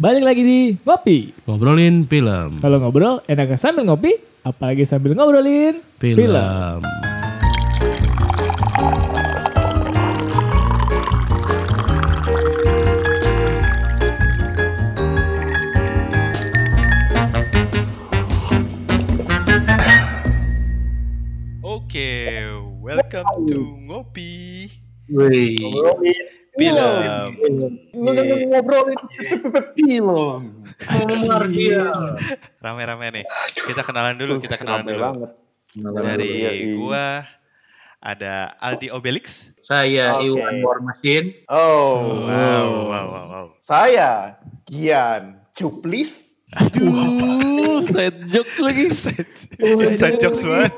[0.00, 1.36] Balik lagi di Ngopi.
[1.44, 2.64] Ngobrolin film.
[2.64, 6.80] Kalau ngobrol enaknya sambil ngopi, apalagi sambil ngobrolin Film.
[21.60, 22.32] Oke,
[22.80, 24.72] welcome to Ngopi
[25.12, 25.60] Wih.
[25.60, 27.32] ngobrolin Film.
[28.52, 29.00] ngobrolin
[29.72, 30.40] film
[30.84, 31.88] Luar dia.
[32.60, 33.24] Rame-rame nih.
[33.56, 35.00] Kita kenalan dulu, kita kenalan dulu.
[35.00, 35.30] banget
[35.72, 36.74] Dari Iya, iya.
[36.76, 37.06] gua
[38.02, 39.56] ada Aldi Obelix.
[39.64, 40.28] Saya Oke.
[40.28, 41.32] Iwan War Machine.
[41.48, 43.46] oh Wow, wow, wow, wow.
[43.64, 44.36] saya
[44.68, 48.92] Gian Cuplis Aduh, side jokes lagi.
[49.64, 50.72] Inside jokes banget.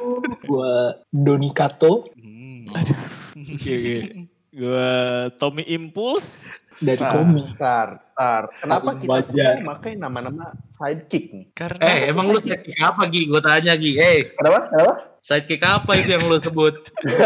[0.46, 2.70] Gua Doni Kato Hmm.
[3.34, 4.23] Oke, oke.
[4.54, 4.90] Gua
[5.34, 7.54] Tommy Impulse dari komik.
[7.56, 8.42] Tar, tar.
[8.54, 9.26] Kenapa kita Wajar.
[9.58, 11.44] semua pakai nama-nama sidekick nih?
[11.52, 13.22] Karena Eh, emang lu sidekick apa Gi?
[13.24, 13.92] Gue tanya Gi.
[13.92, 14.58] Eh, Kenapa?
[14.68, 14.94] Kenapa?
[15.18, 16.74] sidekick apa itu yang lu sebut?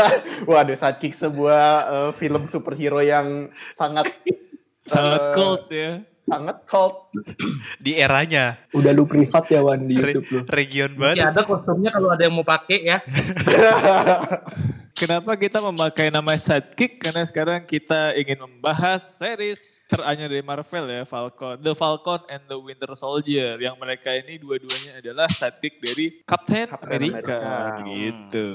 [0.48, 4.08] Waduh, sidekick sebuah eh, film superhero yang sangat
[4.86, 5.92] sangat eh, cold ya.
[6.24, 6.96] sangat cult.
[7.80, 10.40] di eranya Udah lu privat ya Wan di re- YouTube lu.
[10.46, 11.24] region Masih banget.
[11.26, 12.98] ada kostumnya kalau ada yang mau pakai ya.
[14.98, 16.98] Kenapa kita memakai nama sidekick?
[16.98, 22.58] Karena sekarang kita ingin membahas series teranyar dari Marvel ya, Falcon, The Falcon and the
[22.58, 23.62] Winter Soldier.
[23.62, 27.38] Yang mereka ini dua-duanya adalah sidekick dari Captain, Captain America.
[27.38, 27.86] America.
[27.94, 28.48] Gitu.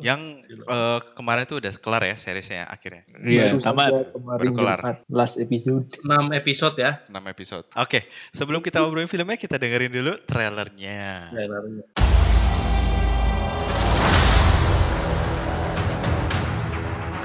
[0.00, 3.04] Yang eh, kemarin tuh udah kelar ya seriesnya akhirnya.
[3.20, 3.92] Iya, sama.
[4.08, 4.78] kemarin Baru kelar.
[5.12, 5.84] Last episode.
[6.00, 6.96] 6 episode ya.
[7.12, 7.68] 6 episode.
[7.76, 11.28] Oke, sebelum kita ngobrolin filmnya kita dengerin dulu trailernya.
[11.28, 12.03] The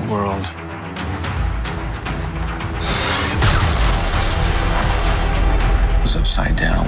[0.09, 0.41] world
[6.01, 6.85] was upside down.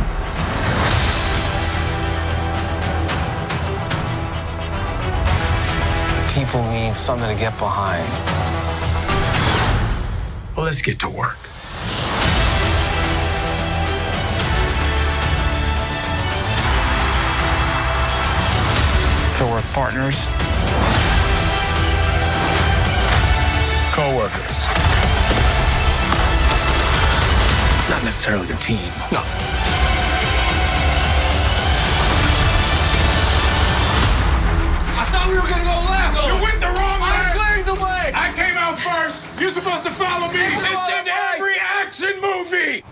[6.34, 8.08] People need something to get behind.
[10.58, 11.38] Well, let's get to work.
[19.36, 20.28] So we're partners,
[23.92, 24.68] co-workers.
[27.90, 28.80] Not necessarily a team.
[29.12, 29.20] No.
[34.96, 36.24] I thought we were gonna go left.
[36.24, 37.12] You went the wrong way.
[37.12, 38.12] I was clearing the way.
[38.16, 39.28] I came out first.
[39.42, 40.40] You're supposed to follow me.
[40.40, 42.84] It's in every action movie.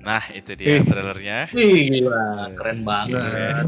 [0.00, 1.52] Nah, itu dia trailernya.
[1.52, 2.48] Wih, gila.
[2.56, 3.64] Keren banget.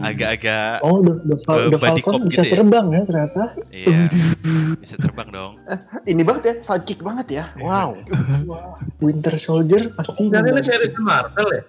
[0.00, 2.52] Agak-agak Oh, The, the, Fal- Eh, The Falcon bisa gitu ya?
[2.56, 3.42] terbang ya ternyata.
[3.68, 3.98] iya.
[4.80, 5.52] Bisa terbang dong.
[6.02, 7.44] Ini banget ya, sidekick banget ya.
[7.58, 8.00] Wow.
[8.98, 11.62] Winter Soldier pasti Kan ini series Marvel ya?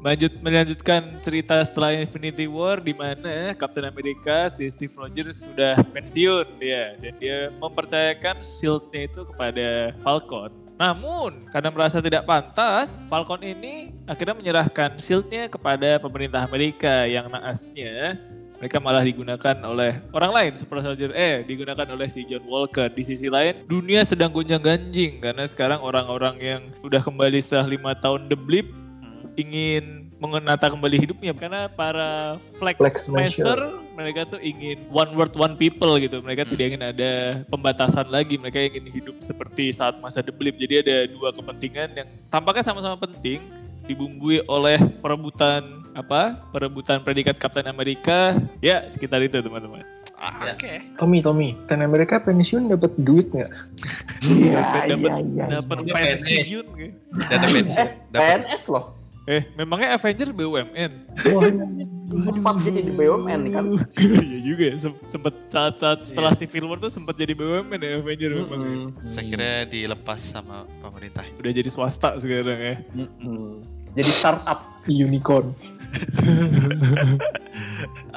[0.00, 6.58] Lanjut melanjutkan cerita setelah Infinity War di mana Captain America si Steve Rogers sudah pensiun
[6.58, 10.50] dia dan dia mempercayakan shieldnya itu kepada Falcon.
[10.78, 18.14] Namun karena merasa tidak pantas, Falcon ini akhirnya menyerahkan shieldnya kepada pemerintah Amerika yang naasnya.
[18.58, 22.90] Mereka malah digunakan oleh orang lain Super Soldier eh digunakan oleh si John Walker.
[22.90, 27.94] Di sisi lain dunia sedang gonjang ganjing karena sekarang orang-orang yang udah kembali setelah lima
[27.98, 28.66] tahun The Blip
[29.38, 33.60] ingin mengenata kembali hidupnya karena para flag, Flag smasher smasher.
[33.94, 37.12] mereka tuh ingin one world one people gitu mereka tidak ingin ada
[37.46, 42.08] pembatasan lagi mereka ingin hidup seperti saat masa The Blip jadi ada dua kepentingan yang
[42.26, 43.38] tampaknya sama-sama penting
[43.86, 49.86] dibumbui oleh perebutan apa perebutan predikat Kapten Amerika ya sekitar itu teman-teman
[50.18, 50.58] Ah, Ya.
[50.58, 50.74] Oke.
[50.98, 53.54] Tommy, Tommy, Captain America pensiun dapat duit nggak?
[54.26, 54.58] Iya,
[54.90, 55.46] dapat iya, iya.
[55.62, 56.96] dapat Dia pensiun gitu.
[57.14, 57.86] Dan ada pensiun.
[58.10, 58.97] Dapat PNS loh.
[59.28, 60.92] Eh memangnya Avenger BUMN
[61.28, 61.44] Wah,
[62.08, 63.64] Sempat jadi di BUMN kan.
[64.24, 68.30] Iya juga ya, sem- sempet saat-saat setelah Civil War tuh sempat jadi BUMN ya Avenger
[68.32, 69.12] memang ya.
[69.12, 71.28] saya kira dilepas sama pemerintah.
[71.36, 72.76] Udah jadi swasta sekarang ya.
[72.96, 73.60] Mm-mm.
[73.92, 74.80] Jadi startup.
[74.88, 75.52] unicorn.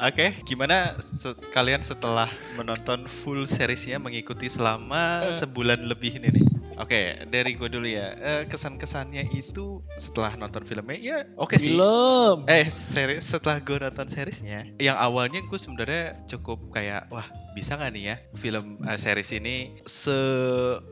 [0.08, 6.44] Oke, gimana se- kalian setelah menonton full seriesnya mengikuti selama sebulan lebih ini nih?
[6.80, 8.16] Oke, dari gue dulu ya.
[8.16, 11.76] Eh, kesan-kesannya itu setelah nonton filmnya, ya oke sih.
[11.76, 12.48] Film.
[12.48, 17.92] Eh, seri setelah gue nonton seriesnya, yang awalnya gue sebenarnya cukup kayak, wah bisa nggak
[17.92, 20.16] nih ya film eh, series ini se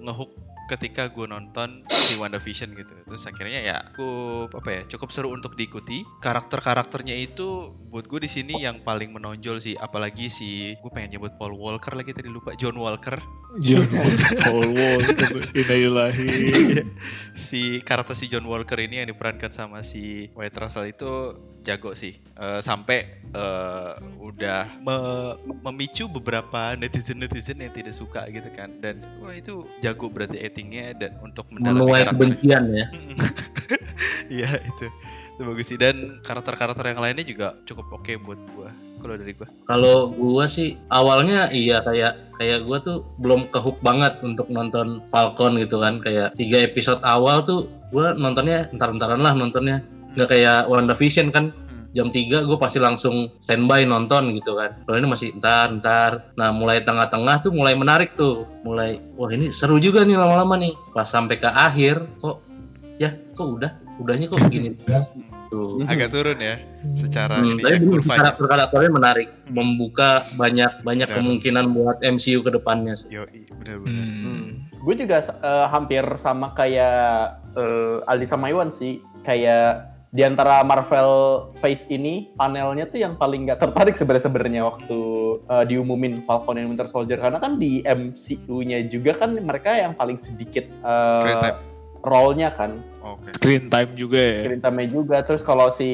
[0.04, 2.94] ngehook ketika gue nonton si WandaVision gitu.
[3.02, 6.06] Terus akhirnya ya cukup apa ya cukup seru untuk diikuti.
[6.22, 9.74] Karakter-karakternya itu buat gue di sini yang paling menonjol sih.
[9.74, 13.18] Apalagi si gue pengen nyebut Paul Walker lagi tadi lupa John Walker.
[13.58, 13.90] John
[14.46, 16.30] Paul Walker, innalillahi.
[17.34, 21.34] si karakter si John Walker ini yang diperankan sama si White Russell itu
[21.66, 22.14] jago sih.
[22.38, 25.36] Eh, sampai eh, udah me-
[25.66, 28.78] memicu beberapa netizen-netizen yang tidak suka gitu kan.
[28.78, 32.12] Dan wah itu jago berarti actingnya dan untuk mendalami Menuai karakter.
[32.12, 32.86] kebencian ya.
[34.30, 34.86] Iya itu.
[35.34, 38.70] Itu bagus sih dan karakter-karakter yang lainnya juga cukup oke buat gua.
[39.00, 39.48] Kalau dari gua.
[39.66, 45.58] Kalau gua sih awalnya iya kayak kayak gua tuh belum kehook banget untuk nonton Falcon
[45.58, 49.82] gitu kan kayak tiga episode awal tuh gua nontonnya entar-entaran lah nontonnya
[50.14, 51.50] nggak kayak WandaVision kan
[51.90, 56.50] jam 3 gue pasti langsung standby nonton gitu kan kalau ini masih entar entar nah
[56.50, 61.04] mulai tengah-tengah tuh mulai menarik tuh mulai wah ini seru juga nih lama-lama nih pas
[61.04, 62.46] sampai ke akhir kok
[62.96, 64.78] ya kok udah udahnya kok begini
[65.50, 66.62] tuh Agak turun ya
[66.94, 68.18] secara Hmm, ini tapi ya, kurvanya.
[68.22, 71.18] karakter-karakternya menarik, membuka banyak banyak Benar.
[71.18, 72.94] kemungkinan buat MCU ke depannya.
[72.94, 73.10] sih.
[73.10, 73.26] Yo,
[73.58, 74.06] bener-bener.
[74.06, 74.70] Hmm.
[74.78, 77.02] Gue juga eh, hampir sama kayak
[77.50, 79.02] eh, Aldi sama Iwan sih.
[79.20, 81.10] Kayak di antara Marvel
[81.62, 85.00] Phase ini panelnya tuh yang paling nggak tertarik sebenarnya sebenarnya waktu
[85.46, 90.18] eh, diumumin Falcon and Winter Soldier karena kan di MCU-nya juga kan mereka yang paling
[90.18, 90.66] sedikit
[91.14, 91.58] Screen time.
[92.02, 93.30] role-nya kan Oke.
[93.38, 94.42] Screen time juga ya.
[94.44, 95.88] screen time-nya juga terus kalau si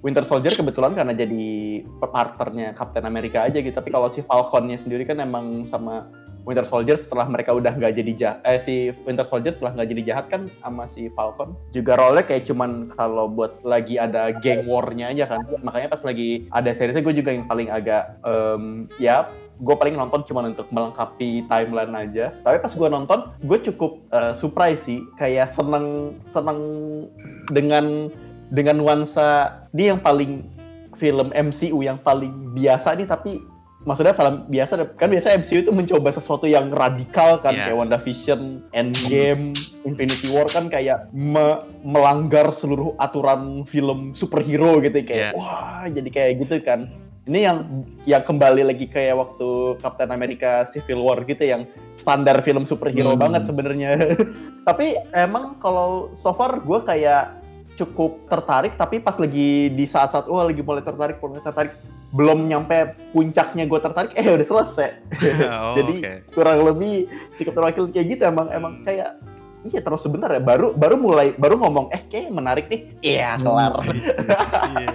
[0.00, 5.04] Winter Soldier kebetulan karena jadi partnernya Captain America aja gitu tapi kalau si Falconnya sendiri
[5.04, 6.08] kan emang sama
[6.44, 10.02] Winter Soldier setelah mereka udah nggak jadi jahat eh si Winter Soldier setelah nggak jadi
[10.12, 11.56] jahat kan sama si Falcon.
[11.70, 15.44] Juga role kayak cuman kalau buat lagi ada gang war-nya aja kan.
[15.60, 19.28] Makanya pas lagi ada seriesnya gue juga yang paling agak em, ya
[19.60, 22.32] gue paling nonton cuma untuk melengkapi timeline aja.
[22.40, 25.04] Tapi pas gue nonton gue cukup eh, surprise sih.
[25.20, 26.60] Kayak seneng seneng
[27.52, 28.08] dengan
[28.50, 30.42] dengan nuansa dia yang paling
[30.98, 33.40] film MCU yang paling biasa nih tapi
[33.80, 37.64] maksudnya film biasa kan biasa MCU itu mencoba sesuatu yang radikal kan Iya.
[37.66, 38.40] kayak WandaVision,
[38.70, 45.34] Endgame, Infinity War kan kayak me- melanggar seluruh aturan film superhero gitu kayak Iya.
[45.34, 46.92] wah jadi kayak gitu kan
[47.22, 47.58] ini yang
[48.04, 49.48] yang kembali lagi kayak waktu
[49.78, 53.22] Captain America Civil War gitu yang standar film superhero Hmm.
[53.22, 53.96] banget sebenarnya
[54.68, 57.40] tapi emang kalau so far gue kayak
[57.72, 61.72] cukup tertarik tapi pas lagi di saat-saat wah lagi mulai tertarik mulai tertarik
[62.10, 64.90] belum nyampe puncaknya gue tertarik eh udah selesai.
[65.50, 66.12] Oh, jadi oke.
[66.34, 67.06] kurang lebih
[67.38, 69.18] cukup terwakil kayak gitu emang emang kayak
[69.62, 70.42] iya terus sebentar ya.
[70.42, 72.82] Baru baru mulai baru ngomong eh kayak menarik nih.
[73.02, 73.72] Iya kelar.
[74.70, 74.88] Iya.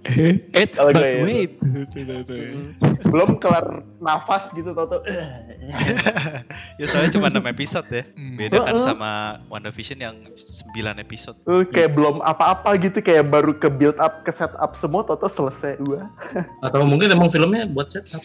[0.00, 1.20] Eh, Kalau but gue ya.
[1.28, 1.52] wait.
[1.60, 2.40] Tuh, tuh, tuh.
[3.10, 5.00] belum kelar nafas gitu tau tau
[6.80, 8.04] ya soalnya cuma 6 episode ya.
[8.16, 8.36] Hmm.
[8.40, 9.10] Beda kan sama
[9.52, 11.36] WandaVision yang 9 episode.
[11.44, 15.20] Uh, kayak belum apa-apa gitu kayak baru ke build up ke set up semua tau
[15.20, 16.08] selesai gua
[16.64, 18.24] Atau mungkin emang filmnya buat setup.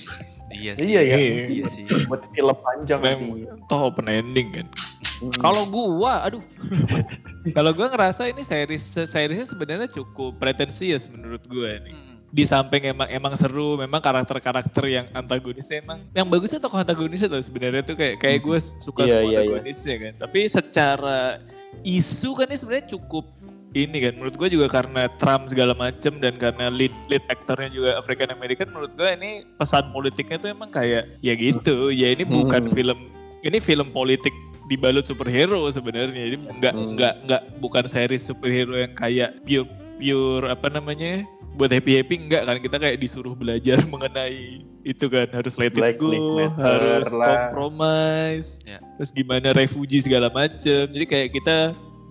[0.52, 0.86] Iya sih.
[0.88, 1.86] iya ya Iya sih.
[2.06, 4.68] buat film panjang nanti Memang toh open ending kan.
[5.16, 5.32] Hmm.
[5.34, 6.44] Kalau gua, aduh.
[7.56, 11.94] Kalau gua ngerasa ini series seriesnya sebenarnya cukup pretensius menurut gua nih.
[11.94, 12.14] Hmm.
[12.30, 17.40] Di samping emang emang seru, memang karakter-karakter yang antagonisnya emang yang bagusnya tokoh antagonisnya tuh
[17.40, 19.40] sebenarnya tuh kayak kayak gue suka Iya, semua iya, iya.
[19.40, 20.14] antagonisnya kan.
[20.20, 21.20] Tapi secara
[21.80, 23.24] isu kan ini sebenarnya cukup
[23.76, 27.90] ini kan menurut gue juga karena Trump segala macem dan karena lead lead aktornya juga
[27.96, 32.66] African American menurut gue ini pesan politiknya tuh emang kayak ya gitu ya ini bukan
[32.66, 32.72] Hmm.
[32.72, 33.00] film
[33.42, 34.32] ini film politik
[34.66, 36.88] dibalut superhero sebenarnya jadi enggak Hmm.
[36.90, 41.22] enggak enggak bukan series superhero yang kayak pure pure apa namanya
[41.54, 45.96] buat happy happy enggak kan kita kayak disuruh belajar mengenai itu kan harus let it
[45.96, 46.12] go
[46.54, 47.50] harus lah.
[47.50, 48.80] compromise Ya.
[48.96, 51.58] terus gimana refugee segala macem jadi kayak kita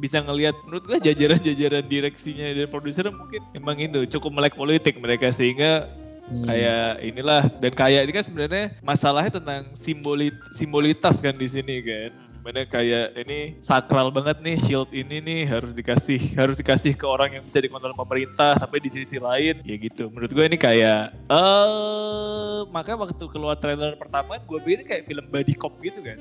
[0.05, 5.33] bisa ngelihat menurut gue jajaran-jajaran direksinya dan produser mungkin emang itu cukup melek politik mereka
[5.33, 5.89] sehingga
[6.25, 6.45] Hmm.
[6.49, 7.43] kayak inilah.
[7.61, 12.13] Dan kayak ini kan sebenarnya masalahnya tentang simbolit simbolitas kan di sini kan.
[12.45, 17.41] Mana kayak ini sakral banget nih shield ini nih harus dikasih harus dikasih ke orang
[17.41, 20.09] yang bisa dikontrol pemerintah tapi di sisi lain ya gitu.
[20.09, 25.53] Menurut gue ini kayak eh makanya waktu keluar trailer pertama gue pikir kayak film buddy
[25.57, 26.17] cop gitu kan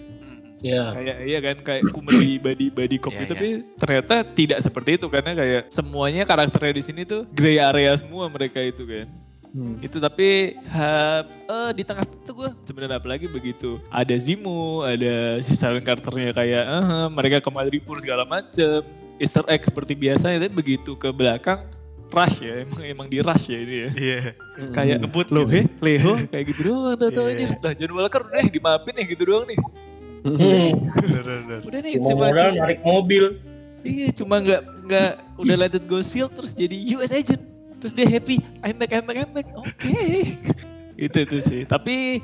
[0.63, 0.96] Ya.
[0.96, 3.36] kayak iya kan kayak komedi body body cop Iya, gitu iya.
[3.36, 8.25] tapi ternyata tidak seperti itu karena kayak semuanya karakternya di sini tuh gray area semua
[8.27, 9.08] mereka itu kan
[9.51, 9.77] Hmm.
[9.77, 15.53] itu tapi ha, eh, di tengah itu gue sebenarnya apalagi begitu ada Zemo ada si
[15.53, 18.82] Sharon Carternya kayak eh, mereka ke Madripoor segala macem
[19.15, 21.70] Easter egg seperti biasanya tapi begitu ke belakang
[22.10, 24.22] rush ya emang emang di rush ya ini ya Iya.
[24.72, 25.53] kayak Ngebut loh gitu.
[25.53, 27.46] he Leho kayak gitu doang tau tau Iya.
[27.46, 29.58] aja nah John Walker udah dimaafin ya gitu doang nih.
[30.24, 33.24] Udah nih cuma cuma, modal narik mobil.
[33.84, 37.44] iya cuma nggak nggak udah let it go seal terus jadi US agent.
[37.84, 39.48] Terus dia happy I'm back I'm back I'm back.
[39.60, 40.00] Oke.
[40.96, 41.62] Itu itu sih.
[41.68, 42.24] Tapi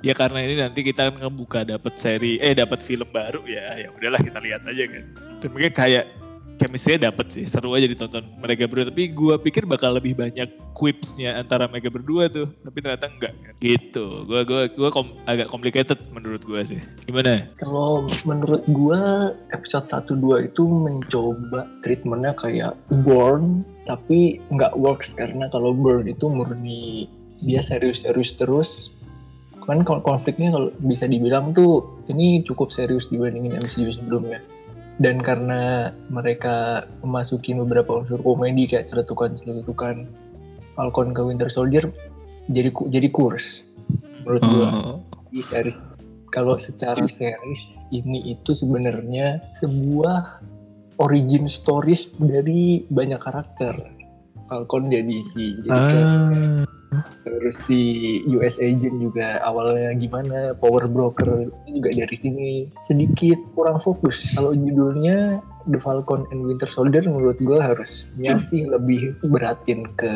[0.00, 3.88] ya karena ini nanti kita kan ngebuka dapat seri eh dapat film baru ya ya
[3.92, 5.04] udahlah kita lihat aja kan.
[5.44, 6.04] Dan mungkin kayak
[6.56, 7.44] chemistry-nya dapet sih.
[7.44, 12.28] Seru aja ditonton mereka berdua tapi gua pikir bakal lebih banyak quipsnya antara mereka berdua
[12.32, 12.50] tuh.
[12.64, 13.32] Tapi ternyata enggak.
[13.60, 14.24] Gitu.
[14.24, 16.80] Gua gua gua kom- agak complicated menurut gua sih.
[17.04, 17.46] Gimana?
[17.60, 22.72] Kalau menurut gua episode 1 2 itu mencoba treatmentnya kayak
[23.04, 25.14] Born tapi nggak works.
[25.14, 27.06] Karena kalau Burn itu murni
[27.44, 28.70] dia serius-serius terus.
[29.66, 34.38] Kan konfliknya kalau bisa dibilang tuh ini cukup serius dibandingin MCU sebelumnya
[34.96, 40.08] dan karena mereka memasukin beberapa unsur komedi kayak celetukan-celetukan
[40.72, 41.88] Falcon ke Winter Soldier
[42.48, 43.66] jadi jadi kurs
[44.24, 44.68] menurut gua.
[45.30, 45.92] Di series
[46.32, 50.44] kalau secara series ini itu sebenarnya sebuah
[51.00, 53.95] origin stories dari banyak karakter
[54.46, 56.66] Falcon jadi si jadi kayak-
[57.26, 57.80] terus si
[58.30, 62.48] US agent juga awalnya gimana power broker juga dari sini
[62.80, 64.32] sedikit kurang fokus.
[64.32, 70.14] Kalau judulnya The Falcon and Winter Soldier menurut gue harusnya sih lebih beratin ke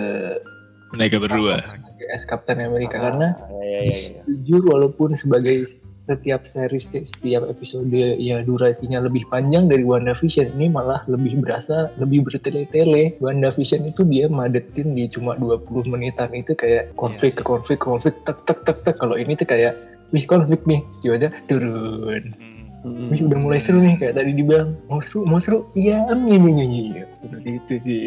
[0.91, 1.63] mereka berdua.
[2.11, 2.99] as Captain America.
[2.99, 4.23] Karena ya, ya, ya.
[4.27, 5.63] jujur walaupun sebagai
[5.95, 12.27] setiap series setiap episode ya durasinya lebih panjang dari WandaVision ini malah lebih berasa lebih
[12.27, 13.21] bertele-tele.
[13.23, 18.15] WandaVision itu dia madetin di cuma 20 menitan itu kayak konflik ke konflik ke konflik
[18.27, 18.97] tek tek tek tek.
[18.99, 19.79] Kalau ini tuh kayak
[20.11, 20.83] wih konflik nih.
[21.05, 22.35] Tiba turun.
[22.81, 23.13] Hmm.
[23.13, 25.69] wih udah mulai seru nih kayak tadi dibilang mau seru mau seru?
[25.77, 26.83] Iya nyanyi nyanyi
[27.13, 28.01] seperti itu sih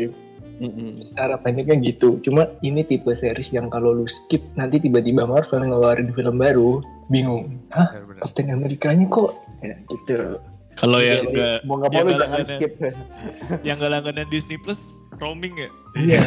[0.64, 0.96] Mm-mm.
[0.96, 2.18] secara pendeknya gitu.
[2.20, 7.60] Cuma ini tipe series yang kalau lu skip nanti tiba-tiba Marvel ngeluarin film baru, bingung.
[7.70, 7.92] Hah?
[8.20, 9.36] Captain Amerikanya kok?
[9.60, 10.40] Ya, gitu.
[10.74, 12.74] kalau yang Jadi, enggak mau nggak mau jangan langganan- skip
[13.70, 14.82] yang gak langganan Disney Plus
[15.16, 16.20] roaming ya Iya.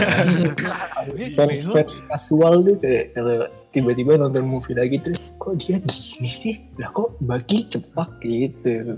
[1.37, 6.63] fans fans casual tuh kayak kalau tiba-tiba nonton movie lagi terus kok dia gini sih?
[6.79, 8.97] Lah kok bagi cepat gitu.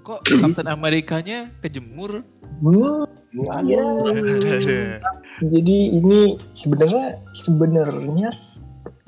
[0.00, 2.24] kok Captain Amerikanya kejemur
[2.58, 3.82] Hmm, iya.
[3.84, 3.84] Ada.
[5.52, 8.30] Jadi ini sebenarnya sebenarnya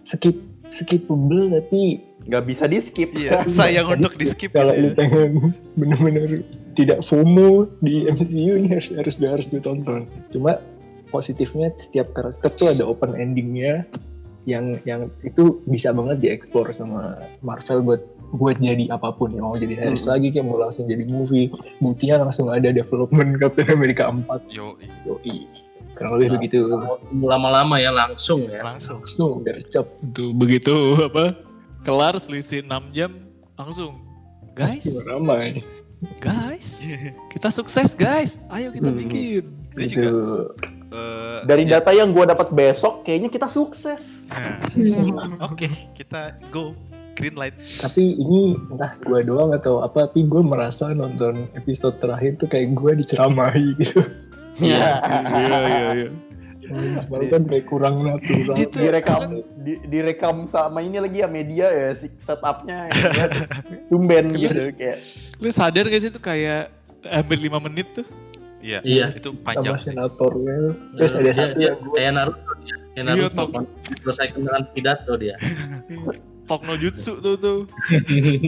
[0.06, 0.36] skip
[0.70, 1.98] skippable tapi
[2.30, 4.94] nggak bisa di skip Iya, sayang untuk di skip kalau gitu lu ya.
[4.94, 5.30] pengen
[5.74, 6.30] bener-bener
[6.78, 10.06] tidak FOMO di MCU ini harus harus harus ditonton.
[10.30, 10.62] Cuma
[11.10, 13.82] positifnya setiap karakter tuh ada open endingnya
[14.50, 17.02] yang yang itu bisa banget dieksplor sama
[17.40, 18.02] Marvel buat
[18.32, 20.12] buat jadi apa pun mau jadi series Hmm.
[20.12, 25.46] lagi kayak mau langsung jadi movie buktinya langsung ada development Captain America 4 Yo, yoi
[25.92, 26.34] kurang lebih Nah.
[26.36, 26.58] begitu
[27.12, 28.62] Lama-lama ya langsung ya.
[28.64, 29.02] langsung.
[29.02, 31.38] langsung gercep Tuh begitu apa
[31.80, 33.10] kelar selisih 6 jam
[33.54, 33.98] langsung
[34.52, 35.60] guys ramai
[36.18, 36.86] guys
[37.32, 38.98] kita sukses guys ayo kita Hmm.
[38.98, 40.02] bikin Ini Gitu.
[40.02, 40.10] juga
[40.90, 44.28] eh, dari ya, data yang gua dapat besok kayaknya kita sukses.
[44.30, 46.74] Nah, Oke, kita go
[47.20, 47.52] green light.
[47.76, 52.72] tapi ini entah gue doang atau apa tapi gue merasa nonton episode terakhir tuh kayak
[52.72, 54.00] gue diceramahi gitu.
[54.56, 54.88] Iya.
[55.04, 55.58] Iya
[55.92, 56.08] iya
[57.10, 58.54] Malah kan kayak kurang natural.
[58.54, 58.78] Gitu.
[58.78, 62.86] direkam di, direkam sama ini lagi ya media ya si setupnya.
[62.94, 63.26] Ya,
[63.90, 64.98] tumben gitu kayak.
[65.42, 66.70] Lu sadar gak sih itu kayak
[67.02, 68.06] hampir 5 menit tuh
[68.60, 69.06] Iya, Iya.
[69.08, 69.86] itu sama panjang sih.
[69.88, 70.56] senatornya
[70.94, 72.74] terus ada Dia- satu dia yang gue kayak Naruto dia.
[72.76, 73.64] Kayak Iya, Naruto kan.
[73.98, 75.34] Selesaikan dengan pidato dia.
[76.44, 77.58] Talk no jutsu tuh tuh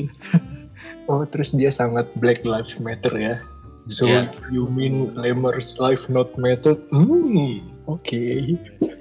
[1.07, 3.37] oh terus dia sangat Black Lives Matter ya
[3.87, 4.26] so Iya.
[4.49, 8.23] you mean Lemmer's life not matter hmm oke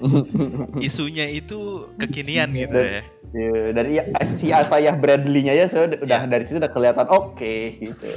[0.82, 2.62] Isunya itu kekinian Isunya.
[2.62, 3.02] gitu ya.
[3.32, 3.92] ya, dari
[4.24, 6.18] si Asayah Bradley-nya ya saya udah, Iya.
[6.28, 8.10] dari situ udah kelihatan oke gitu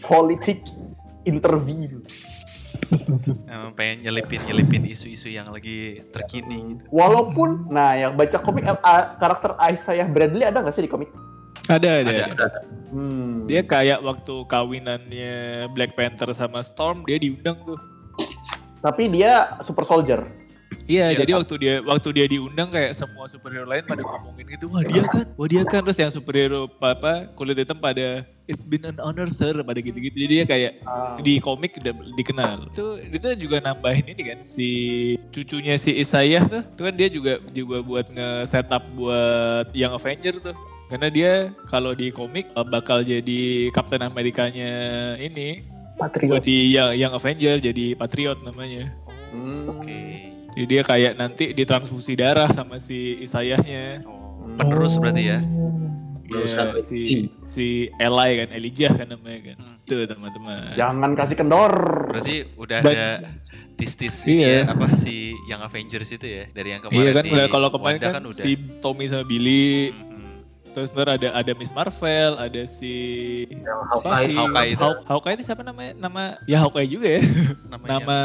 [0.00, 0.64] politik
[1.24, 2.02] intervene
[3.46, 6.82] Emang pengen nyelipin-nyelipin isu-isu yang lagi terkini gitu.
[6.90, 11.10] walaupun nah yang baca komik eh, ah, karakter Asayah Bradley ada nggak sih di komik
[11.70, 12.24] ada ada, Ada.
[12.34, 12.60] ada.
[12.90, 13.46] hmm.
[13.46, 15.34] dia kayak waktu kawinannya
[15.70, 17.78] Black Panther sama Storm dia diundang tuh
[18.80, 20.40] tapi dia super soldier
[20.90, 24.66] Iya, Iya, jadi waktu dia waktu dia diundang kayak semua superhero lain pada ngomongin gitu,
[24.70, 28.82] wah dia kan, wah dia kan terus yang superhero apa kulit hitam pada it's been
[28.82, 30.12] an honor sir pada gitu-gitu.
[30.12, 31.14] Jadi dia kayak Ah.
[31.22, 32.68] di komik udah dikenal.
[32.74, 34.68] Itu itu juga nambahin ini kan si
[35.30, 40.56] cucunya si Isaiah tuh, itu kan dia juga juga buat nge-setup buat yang Avenger tuh.
[40.90, 41.32] Karena dia
[41.70, 44.70] kalau di komik eh, bakal jadi Captain Amerikanya
[45.16, 45.62] ini
[45.94, 48.90] buat Patriot di yang yang Avenger jadi Patriot namanya.
[49.30, 49.70] Hmm.
[49.70, 50.26] Oke.
[50.50, 54.02] Jadi dia kayak nanti ditransfusi darah sama si Isayahnya.
[54.02, 55.38] Oh, penerus berarti ya.
[56.30, 57.20] Ya, si tim.
[57.42, 59.56] si Eli kan, Elijah kan namanya kan.
[59.58, 59.76] Hmm.
[59.82, 60.72] Tuh teman-teman.
[60.72, 61.74] Jangan kasih kendor.
[62.08, 63.08] Berarti udah ada
[63.74, 64.30] tis-tis Iya.
[64.30, 65.14] ini ya, apa si
[65.46, 68.38] yang Avengers itu ya dari yang kemarin Iya kan, di kalau kemarin Wanda kan, udah.
[68.38, 70.09] si Tommy sama Billy, Mhm.
[70.70, 72.92] Terus ntar ada ada Miss Marvel, ada si
[73.90, 74.26] Hawkeye.
[74.26, 74.82] si Hawkeye itu.
[74.82, 75.92] Haw- Hawkeye itu siapa namanya?
[75.94, 77.22] Nama ya Hawkeye juga ya.
[77.66, 78.18] namanya Nama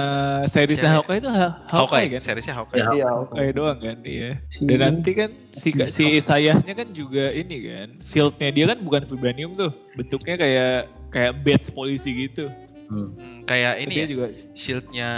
[0.46, 0.98] seriesnya Cewek.
[1.02, 2.22] Hawkeye itu Ha- Hawkeye Hawkeye, kan?
[2.22, 2.80] seriesnya Hawkeye.
[2.80, 2.90] Ya.
[2.92, 3.08] Iya.
[3.10, 4.32] Hawkeye doang kan iya.
[4.48, 9.02] Si- Dan nanti kan si si Isayahnya kan juga ini kan, shieldnya dia kan bukan
[9.04, 10.76] vibranium tuh, bentuknya kayak
[11.10, 12.48] kayak badge polisi gitu.
[12.86, 13.18] Hmm.
[13.18, 15.10] Hmm, kayak ini Dia ya, juga shieldnya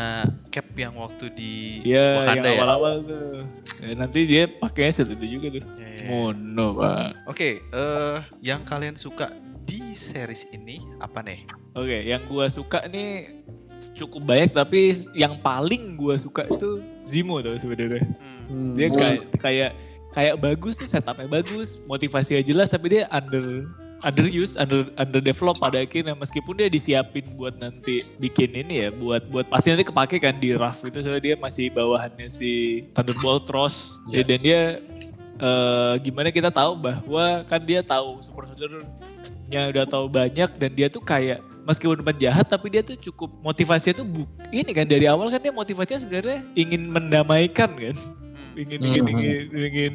[0.48, 2.56] Cap yang waktu di yang Wakanda ya.
[2.56, 3.44] awal-awal tuh.
[3.84, 5.64] Ya, nanti dia pakainya shield itu juga tuh.
[5.76, 6.10] Ya, ya, ya.
[6.10, 7.08] Mono, Pak.
[7.26, 11.44] Oke, eh yang kalian suka di series ini apa nih?
[11.74, 13.44] Oke, yang gua suka nih
[13.94, 18.06] cukup banyak tapi yang paling gua suka itu Zemo tuh sebenarnya.
[18.50, 18.74] Hmm.
[18.74, 19.72] Dia kayak kayak
[20.14, 23.68] kayak bagus tuh setupnya bagus, motivasinya jelas tapi dia under
[24.06, 29.50] underuse, under underdevelop pada akhirnya meskipun dia disiapin buat nanti bikin ini ya, buat buat
[29.50, 34.22] pasti nanti kepake kan di RAF itu soalnya dia masih bawahannya si Thunderbolt Ross Ya,
[34.22, 34.28] Yes.
[34.30, 34.62] dan dia
[35.38, 40.88] eh, gimana kita tahu bahwa kan dia tahu Super Soldier-nya udah tahu banyak dan dia
[40.88, 45.28] tuh kayak meskipun penjahat tapi dia tuh cukup motivasinya tuh bu ini kan dari awal
[45.28, 48.58] kan dia motivasinya sebenarnya ingin mendamaikan kan Hmm.
[48.58, 48.88] ingin Hmm.
[48.90, 49.94] ingin ingin, ingin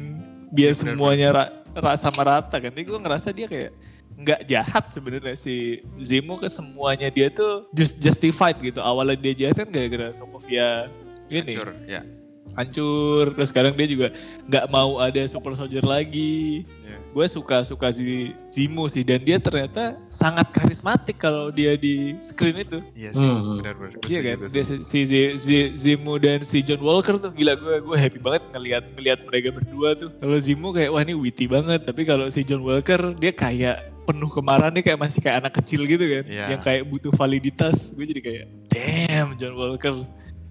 [0.49, 2.71] biar semuanya ra, ra- sama rata kan.
[2.71, 3.71] Jadi gue ngerasa dia kayak
[4.13, 8.79] nggak jahat sebenarnya si Zemo ke semuanya dia tuh just justified gitu.
[8.79, 10.87] Awalnya dia jahat kan gara-gara Sokovia
[11.27, 12.05] ini Hancur, ya.
[12.53, 13.33] Hancur.
[13.33, 14.07] Terus sekarang dia juga
[14.45, 16.63] nggak mau ada super soldier lagi.
[16.79, 16.97] Iya.
[17.09, 22.57] Gue suka suka si Zemo sih dan dia ternyata sangat karismatik kalau dia di screen
[22.59, 22.81] itu.
[22.93, 23.61] Iya sih, Hmm.
[23.61, 23.93] benar-benar.
[23.95, 27.75] Gua Iya kan, dia si, si, si Zemo dan si John Walker tuh gila gue
[27.79, 30.09] gue happy banget ngelihat ngelihat mereka berdua tuh.
[30.11, 34.27] Kalau Zemo kayak wah ini witty banget, tapi kalau si John Walker dia kayak penuh
[34.27, 36.45] kemarahan dia kayak masih kayak anak kecil gitu kan, Iya.
[36.51, 37.93] yang kayak butuh validitas.
[37.93, 40.01] Gue jadi kayak damn John Walker.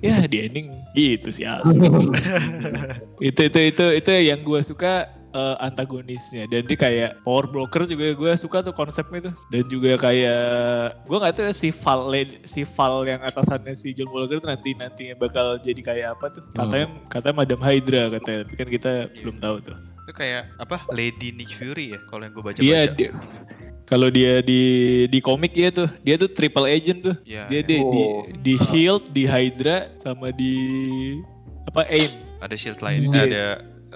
[0.03, 1.79] Ya di ending gitu sih asu.
[3.23, 6.51] itu itu itu itu yang gue suka eh, antagonisnya.
[6.51, 9.35] Dan dia kayak power broker juga gue suka tuh konsepnya tuh.
[9.49, 12.11] Dan juga kayak gue nggak tahu ya si Val
[12.43, 16.43] si Val yang atasannya si John Walker tuh nanti nantinya bakal jadi kayak apa tuh?
[16.51, 18.41] Katanya katanya Madam Hydra katanya.
[18.43, 19.77] Tapi kan kita belum tahu tuh.
[20.03, 20.83] Itu kayak apa?
[20.91, 22.67] Lady Nick Fury ya kalau yang gue baca-baca.
[22.67, 23.15] iya dia-
[23.93, 24.63] kalau dia di
[25.07, 27.69] di komik ya tuh dia tuh triple agent tuh Iya, dia iya.
[27.69, 28.25] di, di Oh.
[28.41, 30.55] di Shield di Hydra sama di
[31.63, 33.23] apa AIM ada shield lain, Iya.
[33.23, 33.45] ada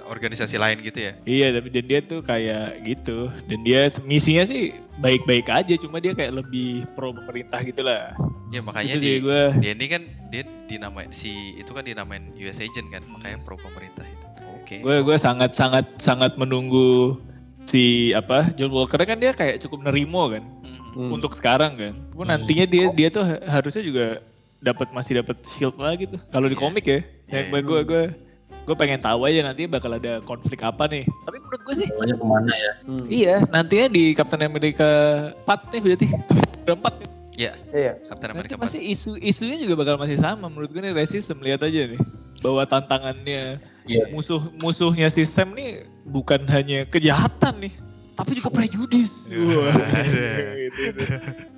[0.07, 1.11] organisasi lain gitu ya.
[1.27, 3.27] Iya, tapi dan dia tuh kayak gitu.
[3.43, 8.15] Dan dia misinya sih baik-baik aja, cuma dia kayak lebih pro pemerintah gitu lah.
[8.47, 9.41] Ya makanya Itu di gue.
[9.59, 14.07] dia ini kan dia dinamain si itu kan dinamain US agent kan, makanya pro pemerintah
[14.07, 14.25] itu.
[14.55, 14.75] Oke.
[14.79, 17.19] Gue gue sangat sangat sangat menunggu
[17.67, 20.43] si apa John Walker kan dia kayak cukup nerimo kan
[20.89, 21.13] Hmm.
[21.13, 21.93] untuk sekarang kan.
[22.09, 22.31] Cuma Hmm.
[22.33, 24.05] nantinya dia dia tuh ha- harusnya juga
[24.57, 26.17] dapat masih dapat shield lagi tuh.
[26.25, 26.63] Kalau di Iya.
[26.63, 26.99] komik ya,
[27.29, 28.03] Iya, yang gue gue
[28.65, 31.05] gue pengen tahu aja nanti bakal ada konflik apa nih.
[31.05, 32.71] Tapi menurut gue sih Semuanya ke mana ya?
[33.07, 34.89] iya nantinya di Captain America
[35.37, 37.09] 4 nih berarti Captain 4 nih.
[37.37, 37.91] Ya, Iya.
[38.03, 41.61] Captain Nanti America pasti isu isunya juga bakal masih sama menurut gue nih resistem lihat
[41.61, 42.01] aja nih
[42.41, 44.09] bahwa tantangannya Iya.
[44.09, 47.73] musuh musuhnya si Sam nih bukan hanya kejahatan nih
[48.17, 49.13] tapi juga prejudis.
[49.29, 49.57] Iya.
[49.61, 50.27] Wah, Ada.
[50.57, 51.03] itu, itu.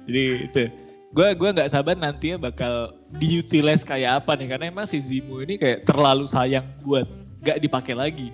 [0.09, 0.63] Jadi itu
[1.09, 5.57] gue gua nggak sabar nantinya bakal diutilize kayak apa nih karena emang si Zemo ini
[5.57, 7.07] kayak terlalu sayang buat
[7.41, 8.27] nggak dipakai lagi.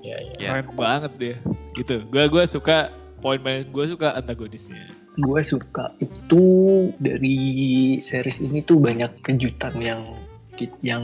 [0.00, 0.32] Iya, iya.
[0.40, 0.48] Ya.
[0.54, 1.36] Keren banget dia.
[1.76, 2.06] Gitu.
[2.08, 2.88] Gue gua suka
[3.20, 4.88] poin gue suka antagonisnya.
[5.12, 6.44] gue suka itu
[6.96, 7.36] dari
[8.00, 10.00] series ini tuh banyak kejutan yang
[10.80, 11.02] yang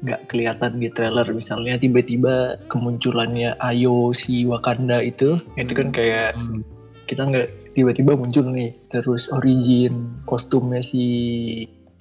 [0.00, 6.64] nggak kelihatan di trailer misalnya tiba-tiba kemunculannya Ayo si Wakanda itu itu kan kayak Hmm.
[7.04, 11.04] kita nggak tiba-tiba muncul nih terus origin kostumnya si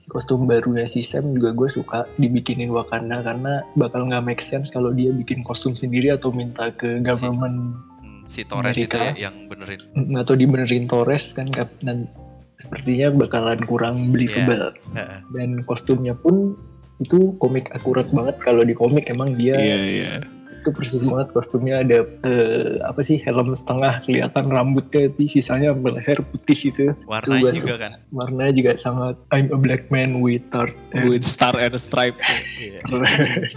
[0.05, 4.89] kostum barunya si Sam juga gue suka dibikinin Wakanda karena bakal nggak make sense kalau
[4.89, 9.17] dia bikin kostum sendiri atau minta ke government Hmm, si Torres itu Amerika.
[9.17, 9.81] ya yang benerin.
[10.15, 12.09] atau dibenerin Torres kan dan
[12.55, 15.19] sepertinya bakalan kurang believable Heeh.
[15.31, 16.57] dan kostumnya pun
[16.99, 20.11] itu komik akurat banget kalau di komik emang dia Iya iya.
[20.59, 26.19] itu persis banget kostumnya ada eh, apa sih helm setengah kelihatan rambutnya tapi sisanya leher
[26.19, 27.91] putih gitu Warnanya gua juga kan.
[28.11, 32.27] warnanya juga sangat I'm a black man with dark With star and stripes.
[32.59, 32.83] Iya.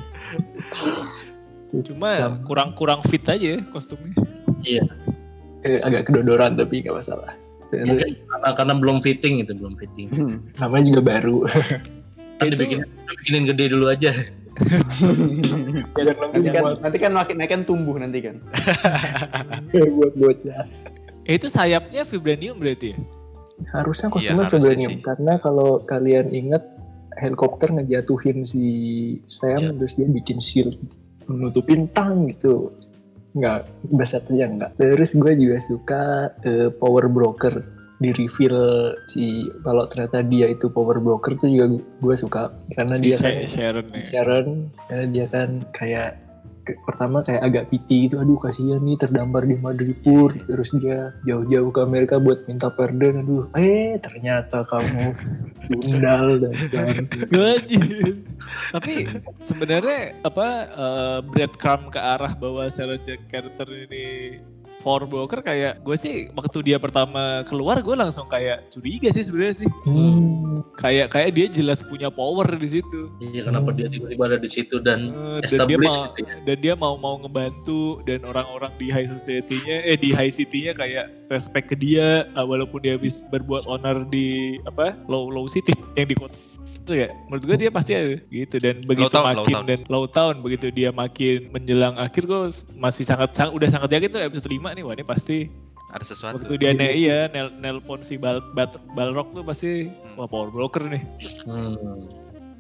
[1.72, 4.12] Cuma kurang-kurang fit aja ya kostumnya.
[5.62, 7.34] Eh, agak kedodoran tapi nggak masalah
[7.72, 10.06] Mungkin terus karena, karena belum fitting itu belum fitting.
[10.12, 10.36] Hmm.
[10.60, 11.38] namanya juga baru
[12.36, 14.12] Kan Itu- dibikin, dibikinin gede dulu aja.
[15.96, 18.36] Biar nanti nanti kan nanti kan makin naik kan tumbuh nanti kan.
[19.96, 20.64] buat bocah.
[21.24, 22.98] Eh, itu sayapnya vibranium berarti ya?
[23.72, 25.00] Harusnya Iya, kostumnya harusnya vibranium sih.
[25.00, 26.62] karena kalau kalian ingat
[27.16, 28.64] helikopter ngejatuhin si
[29.24, 30.74] Sam terus dia bikin shield
[31.24, 32.74] menutupin tang gitu.
[33.32, 34.70] Enggak, besarnya enggak.
[34.76, 36.02] Terus gue juga suka
[36.42, 37.62] eh, power broker
[38.02, 38.56] di reveal
[39.06, 39.24] si
[39.60, 43.46] kalau ternyata dia itu power broker tuh juga gue suka karena Si dia kan Sha-
[43.48, 44.02] Sharon ya.
[44.10, 44.46] Sharon
[44.84, 46.10] karena dia kan kayak
[46.62, 51.70] ke- pertama kayak agak piti gitu aduh kasihan nih terdampar di Madripoor terus dia jauh-jauh
[51.70, 55.06] ke Amerika buat minta pardon aduh eh ternyata kamu
[55.64, 56.90] tundal dan segala.
[58.72, 58.92] Tapi
[59.40, 64.38] sebenarnya apa uh, breadcrumb ke arah bahwa Sarah Jack Carter ini
[64.82, 69.62] power broker kayak gue sih waktu dia pertama keluar gue langsung kayak curiga sih sebenarnya
[69.62, 69.70] sih.
[69.86, 73.12] Hmm, Kayak kayak dia jelas punya power di situ.
[73.18, 76.34] Iya kenapa dia tiba-tiba ada di situ dan Eh, dan dia establish mau gitu ya.
[76.42, 81.06] dan dia mau mau ngebantu dan orang-orang di high society-nya eh di high city-nya kayak
[81.28, 86.04] respect ke dia uh, walaupun dia habis berbuat honor di apa low low city yang
[86.04, 86.34] di kota
[86.82, 89.64] itu ya menurut gue dia pasti ada gitu dan begitu town, low makin town.
[89.64, 92.40] dan low town begitu dia makin menjelang akhir gue
[92.74, 95.38] masih sangat sangat udah sangat yakin tuh episode 5 nih wah ini pasti
[95.88, 96.34] Ada sesuatu.
[96.40, 100.84] waktu dia ne iya nel, nelpon si Bal, Bat- Balrog tuh pasti wah power broker
[100.84, 101.02] nih
[101.44, 101.76] Hmm.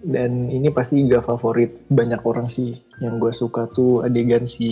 [0.04, 4.68] dan ini pasti gak favorit banyak orang sih yang gue suka tuh adegan si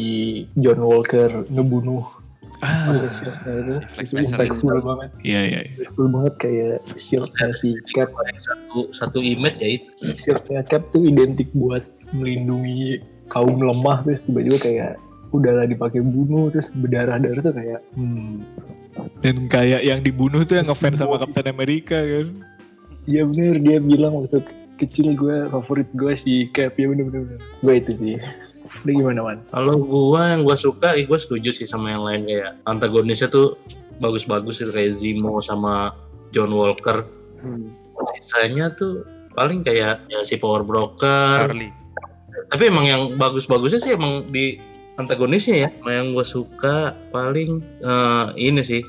[0.54, 2.19] John Walker ngebunuh
[2.60, 2.92] ah.
[2.92, 5.10] Oleh Shieldnya itu, Si impactful banget.
[5.24, 8.10] Iya iya impactful banget kayak shieldnya si Cap.
[8.40, 9.90] Satu satu image ya itu.
[10.16, 14.92] shieldnya Cap tuh identik buat melindungi kaum lemah terus tiba-tiba kayak
[15.30, 18.42] udahlah dipakai bunuh terus berdarah-darah tuh kayak hmm.
[19.22, 22.26] Dan kayak yang dibunuh tuh yang ngefans sama Captain America kan?
[23.06, 23.56] Iya bener.
[23.62, 26.74] Dia bilang waktu ke- kecil gue favorit gue si Cap.
[26.76, 27.40] Ya bener bener, bener.
[27.40, 28.14] gue itu sih
[28.86, 29.38] Lu gimana man?
[29.50, 33.58] Kalau gua yang gua suka, gue setuju sih sama yang lain kayak antagonisnya tuh
[34.00, 35.92] bagus-bagus sih kayak Zemo sama
[36.32, 37.04] John Walker.
[38.16, 39.04] Sisanya tuh
[39.36, 41.50] paling kayak ya si Power Broker.
[41.50, 41.70] Harley.
[42.50, 44.56] Tapi emang yang bagus-bagusnya sih emang di
[44.96, 45.70] antagonisnya ya.
[45.84, 46.76] Nah, Yang gue suka
[47.12, 48.82] paling eh, ini sih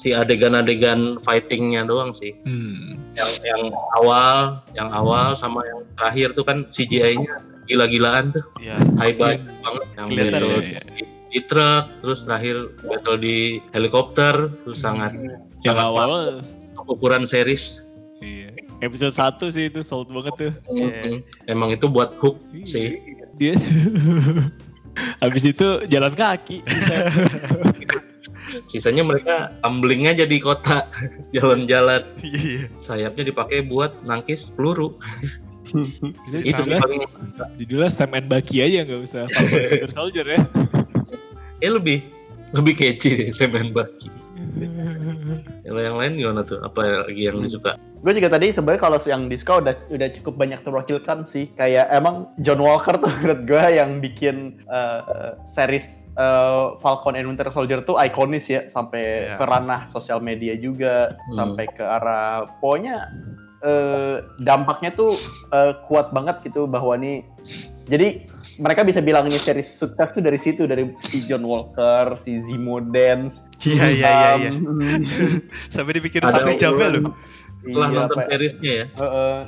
[0.00, 2.32] si adegan-adegan fightingnya doang sih.
[2.44, 3.16] hmm.
[3.16, 3.62] Yang yang
[4.00, 8.76] awal, yang awal sama yang terakhir tuh kan CGI-nya gila-gilaan tuh, Iya.
[8.96, 9.84] high budget banget.
[9.90, 10.82] Yang Kelihatan battle ya.
[10.86, 13.36] di, di truk, terus terakhir battle di
[13.70, 16.12] helikopter, terus sangat yang sangat awal
[16.86, 17.84] ukuran series.
[18.18, 18.52] Iya.
[18.80, 20.52] Episode 1 sih itu sold banget tuh.
[20.70, 20.88] Iya.
[21.06, 22.64] Mm, Emang itu buat hook Iya.
[22.64, 22.88] sih.
[23.36, 23.54] Dia
[25.22, 26.60] Habis itu jalan kaki.
[28.66, 30.90] Sisanya mereka tumbling aja di kota,
[31.34, 32.02] jalan-jalan.
[32.18, 32.66] Iya.
[32.76, 34.98] Sayapnya dipakai buat nangkis peluru.
[36.42, 37.02] Itu paling
[37.56, 40.40] jadilah Sam and Bucky aja nggak usah Falcon Winter Soldier ya.
[41.58, 42.00] eh lebih
[42.50, 44.10] lebih kece deh Sam and Bucky.
[45.62, 46.58] Kalau yang lain gimana tuh?
[46.58, 47.76] Apa lagi yang disuka?
[48.00, 51.52] Gue juga tadi sebenarnya kalau yang Disco udah udah cukup banyak terwakilkan sih.
[51.52, 57.52] Kayak emang John Walker tuh menurut gue yang bikin uh, series uh, Falcon and Winter
[57.52, 59.36] Soldier tuh ikonis ya sampai Iya.
[59.36, 61.36] ke ranah sosial media juga Hmm.
[61.36, 63.04] sampai ke arah pokoknya
[63.62, 65.16] uh, dampaknya tuh
[65.50, 67.24] uh, kuat banget gitu bahwa nih
[67.88, 68.24] jadi
[68.60, 72.76] mereka bisa bilang ini series sukses tuh dari situ dari si John Walker, si Zemo
[72.76, 74.50] Dance, Iya iya iya iya.
[75.74, 77.16] Sampai dibikin Ada satu jamnya loh.
[77.64, 78.28] Setelah iya, nonton apa ya?
[78.36, 78.86] seriesnya ya.
[79.00, 79.38] Heeh.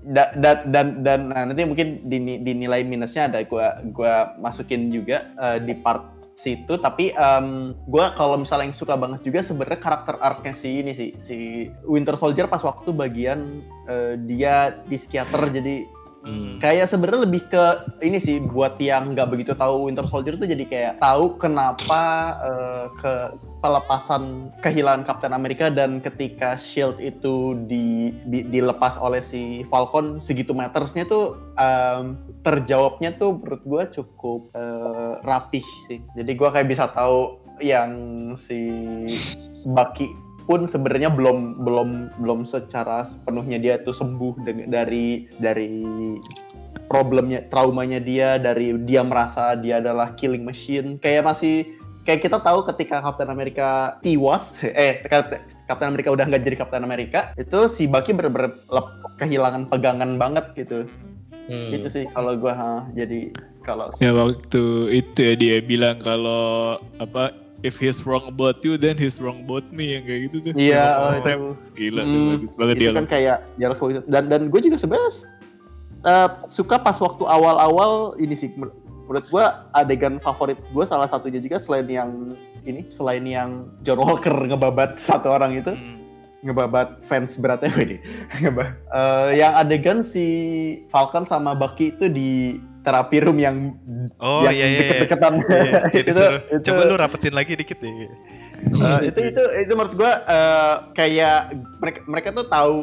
[0.00, 5.30] Da- da- dan dan nah, nanti mungkin dini- dinilai minusnya ada gua gua masukin juga
[5.38, 10.16] eh, di part situ tapi em, gua kalau misalnya yang suka banget juga sebenarnya karakter
[10.16, 15.99] arc-nya si ini sih si Winter Soldier pas waktu bagian eh, dia di psikiater jadi
[16.20, 16.60] Hmm.
[16.60, 17.64] kayak sebenarnya lebih ke
[18.04, 22.02] ini sih buat yang nggak begitu tahu Winter Soldier tuh jadi kayak tahu kenapa
[22.44, 23.12] eh, ke
[23.64, 30.52] pelepasan kehilangan Captain America dan ketika Shield itu di, di- dilepas oleh si Falcon segitu
[30.52, 36.84] metersnya tuh em, terjawabnya tuh menurut gue cukup eh, rapih sih jadi gue kayak bisa
[36.92, 37.92] tahu yang
[38.36, 38.60] si
[39.64, 40.08] Bucky
[40.40, 45.72] pun sebenarnya belum belum belum secara sepenuhnya dia tuh sembuh dari dari
[46.86, 51.62] problemnya traumanya dia dari dia merasa dia adalah killing machine kayak masih
[52.02, 53.68] kayak kita tahu ketika Captain America
[54.00, 58.98] tiwas eh Cap- Captain America udah nggak jadi Captain America itu si Bucky bener-bener lep-
[59.16, 60.86] kehilangan pegangan banget gitu
[61.50, 61.74] Hmm.
[61.74, 63.34] itu sih kalau gua ha, jadi
[63.66, 64.62] kalau Ya waktu
[64.94, 69.68] itu ya dia bilang kalau apa if he's wrong about you then he's wrong about
[69.68, 70.52] me yang kayak gitu tuh.
[70.54, 71.54] iya Sama oh.
[71.72, 75.10] Gila Hmm, bagus banget itu dia kan kayak dialog itu dan dan gue juga sebenarnya
[76.02, 81.36] eh, suka pas waktu awal-awal ini sih men- menurut gua adegan favorit gua salah satunya
[81.36, 82.10] juga selain yang
[82.62, 85.98] ini selain yang John Walker ngebabat satu orang itu Hmm.
[86.40, 87.98] ngebabat fans beratnya ini
[88.38, 90.24] Ngeba- eh, yang adegan si
[90.88, 93.56] Falcon sama Bucky itu di terapi room yang
[94.16, 94.66] Oh yang iya iya.
[94.66, 94.80] iya.
[94.82, 96.40] deket-deketan Iya, iya, Itu- disuruh.
[96.48, 97.92] itu- Coba lu rapetin lagi dikit deh.
[98.60, 101.38] Eh, itu itu itu menurut gua eh, kayak
[101.76, 102.74] mereka mereka tuh tahu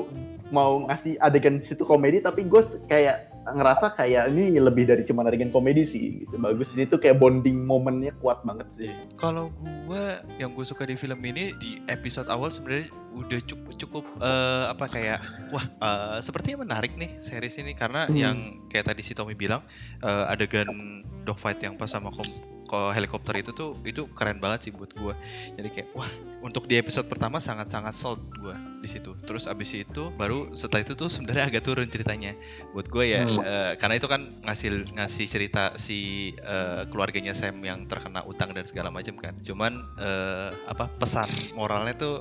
[0.47, 2.57] mau ngasih adegan situ komedi tapi gue
[2.88, 6.36] kayak ngerasa kayak ini lebih dari cuma adegan komedi sih gitu.
[6.36, 6.75] Bagus.
[6.75, 8.89] Ini tuh kayak bonding momennya kuat banget sih.
[9.15, 14.03] Kalau gua yang gue suka di film ini di episode awal sebenarnya udah cukup cukup
[14.19, 15.19] eh, apa kayak
[15.55, 17.77] wah eh, sepertinya menarik nih series ini.
[17.77, 18.15] Karena Hmm.
[18.15, 18.38] yang
[18.71, 19.63] kayak tadi si Tommy bilang
[20.03, 20.67] eh, adegan
[21.23, 22.25] dogfight yang pas sama kom
[22.67, 25.15] ko- helikopter itu tuh itu keren banget sih buat gua.
[25.56, 26.12] Jadi kayak wah
[26.43, 29.15] untuk di episode pertama sangat-sangat sold gua di situ.
[29.23, 32.36] Terus abis itu baru setelah itu tuh sebenarnya agak turun ceritanya
[32.75, 33.39] buat gue ya Hmm.
[33.41, 38.67] eh, karena itu kan ngasih ngasih cerita si eh, keluarganya Sam yang terkena utang dan
[38.67, 42.15] segala macam kan cuman eh, apa pesan moralnya tuh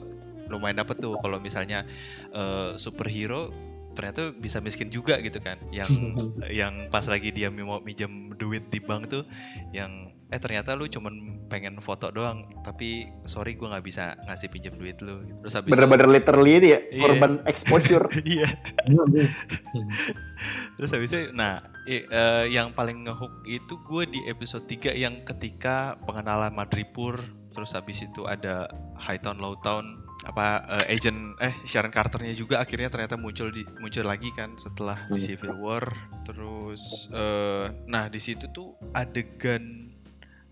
[0.47, 1.83] lumayan dapet tuh kalau misalnya
[2.31, 3.51] eh, superhero
[3.97, 5.89] ternyata bisa miskin juga gitu kan yang
[6.61, 9.25] yang pas lagi dia mau minjem duit di bank tuh
[9.73, 11.15] yang eh ternyata lu cuman
[11.47, 15.75] pengen foto doang tapi sorry gua nggak bisa ngasih pinjam duit lu terus habis itu-
[15.77, 17.01] bener-bener literally ini ya Iya.
[17.01, 18.49] korban exposure iya
[20.77, 25.25] Terus habis itu, nah i- eh, yang paling ngehook itu gue di episode 3 yang
[25.25, 27.17] ketika pengenalan Madripoor,
[27.51, 30.47] terus habis itu ada Hightown Lowtown, apa
[30.83, 35.17] eh, agent eh Sharon Carternya juga akhirnya ternyata muncul di muncul lagi kan setelah di
[35.17, 35.25] Hmm.
[35.25, 35.87] Civil War.
[36.23, 39.86] Terus eh, nah di situ tuh adegan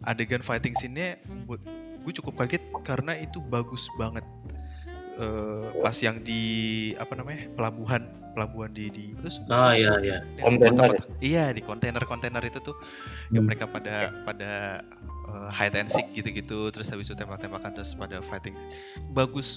[0.05, 1.17] adegan fighting scene-nya
[1.49, 1.61] buat
[2.05, 4.25] gue cukup kaget karena itu bagus banget.
[5.15, 6.43] Eh, pas yang di
[6.99, 8.03] apa namanya pelabuhan
[8.35, 10.27] pelabuhan di di terus Ah iya iya.
[10.43, 10.99] yang Kontainer.
[11.23, 12.75] iya di kontainer-kontainer itu tuh
[13.31, 13.47] yang Hmm.
[13.47, 14.83] mereka pada pada
[15.31, 18.59] uh, hide and seek gitu-gitu terus habis itu tembak-tembakan terus pada fighting
[19.15, 19.55] bagus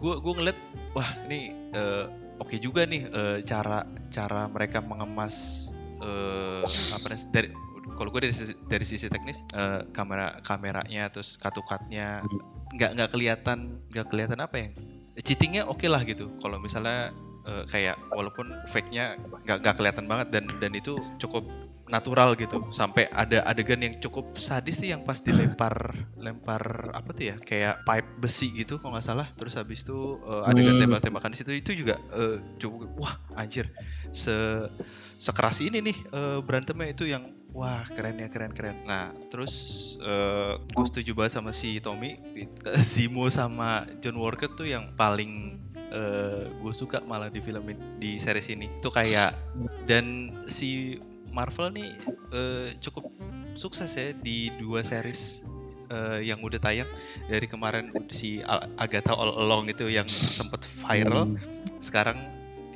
[0.00, 0.56] gue gue ngeliat
[0.96, 2.08] wah ini uh,
[2.40, 5.68] oke juga nih uh, cara cara mereka mengemas
[6.00, 7.48] uh, apa namanya, dari
[7.94, 12.26] kalau gue dari sisi, dari sisi teknis uh, kamera kameranya terus katukatnya
[12.74, 13.58] nggak nggak kelihatan
[13.94, 14.68] nggak kelihatan apa ya?
[15.16, 16.28] Cheatingnya oke lah gitu.
[16.44, 17.14] Kalau misalnya
[17.48, 19.16] eh, kayak walaupun fake-nya
[19.48, 21.46] nggak nggak kelihatan banget dan dan itu cukup
[21.88, 22.66] natural gitu.
[22.74, 27.36] Sampai ada adegan yang cukup sadis sih yang pas dilempar lempar apa tuh ya?
[27.40, 29.30] Kayak pipe besi gitu kalau nggak salah.
[29.38, 30.82] Terus habis itu eh, adegan Hmm.
[30.84, 31.50] tembak-tembakan di situ.
[31.54, 33.72] Itu juga eh, cukup wah anjir.
[34.12, 34.68] Se
[35.16, 37.24] sekeras ini nih eh, berantemnya itu yang
[37.56, 38.84] wah keren ya keren keren.
[38.84, 39.54] Nah terus
[40.04, 42.20] eh, gue setuju banget sama si Tommy.
[42.76, 45.64] Zimo sama John Walker tuh yang paling
[46.60, 48.68] gue suka malah di film di series ini.
[48.84, 49.32] Tuh kayak
[49.88, 51.00] dan si
[51.32, 51.88] Marvel nih
[52.36, 53.08] eh, cukup
[53.56, 55.44] sukses ya di dua series
[55.88, 56.88] eh, yang udah tayang.
[57.32, 58.44] Dari kemarin si
[58.76, 61.40] Agatha All Along itu yang sempet viral.
[61.80, 62.20] Sekarang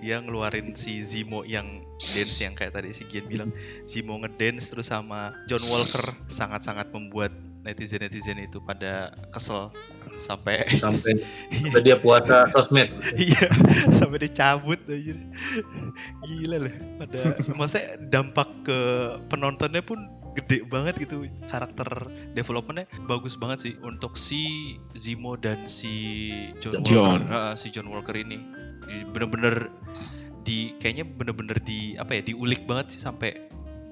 [0.01, 1.85] dia ngeluarin si Zimo yang
[2.17, 3.51] dance yang kayak tadi si Gian bilang.
[3.85, 9.69] Zimo ngedance terus sama John Walker sangat-sangat membuat netizen-netizen itu pada kesel
[10.17, 11.21] sampai Sampai
[11.61, 12.89] sampai dia puasa sosmed.
[13.21, 13.47] iya
[13.93, 15.15] sampai dicabut aja.
[16.25, 18.79] Gila lah pada maksudnya dampak ke
[19.29, 21.27] penontonnya pun gede banget gitu.
[21.47, 25.93] Karakter developmentnya bagus banget sih untuk si Zimo dan si
[26.63, 27.27] John, John.
[27.27, 27.35] Walker.
[27.35, 28.41] Ah, si John Walker ini.
[29.15, 29.71] Bener-bener
[30.51, 33.39] di kayaknya bener-bener di apa ya diulik banget sih sampai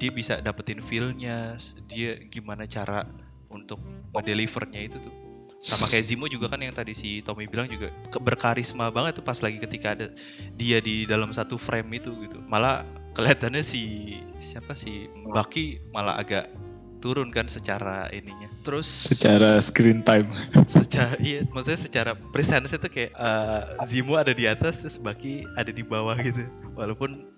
[0.03, 1.55] dia bisa dapetin feel-nya
[1.87, 3.07] dia gimana cara
[3.47, 3.79] untuk
[4.27, 5.15] delivernya itu tuh.
[5.59, 9.39] Sama kayak Zimo juga kan yang tadi si Tommy bilang juga berkarisma banget tuh pas
[9.43, 10.07] lagi ketika ada
[10.55, 12.39] dia di dalam satu frame itu gitu.
[12.47, 16.47] Malah kelihatannya si siapa si Bucky malah agak
[16.99, 18.51] turun kan secara ininya.
[18.67, 20.29] Terus Secara screen time.
[20.69, 25.71] secara iya maksudnya secara presence itu kayak eh, Zimo ada di atas terus Bucky ada
[25.71, 26.47] di bawah gitu.
[26.75, 27.33] Walaupun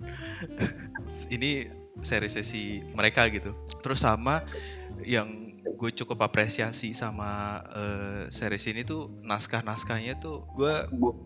[1.34, 1.68] ini
[2.00, 3.52] seri sesi mereka gitu.
[3.84, 4.44] Terus sama
[5.04, 10.74] yang gue cukup apresiasi sama eh, series ini tuh naskah-naskahnya tuh gue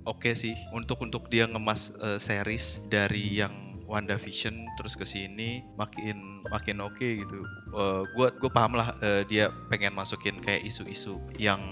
[0.06, 0.54] oke sih.
[0.74, 6.98] Untuk untuk dia ngemas eh, series dari yang WandaVision terus ke sini makin makin oke
[7.22, 7.38] gitu.
[7.70, 11.62] Eh, gue gue paham lah eh, dia pengen masukin kayak isu-isu yang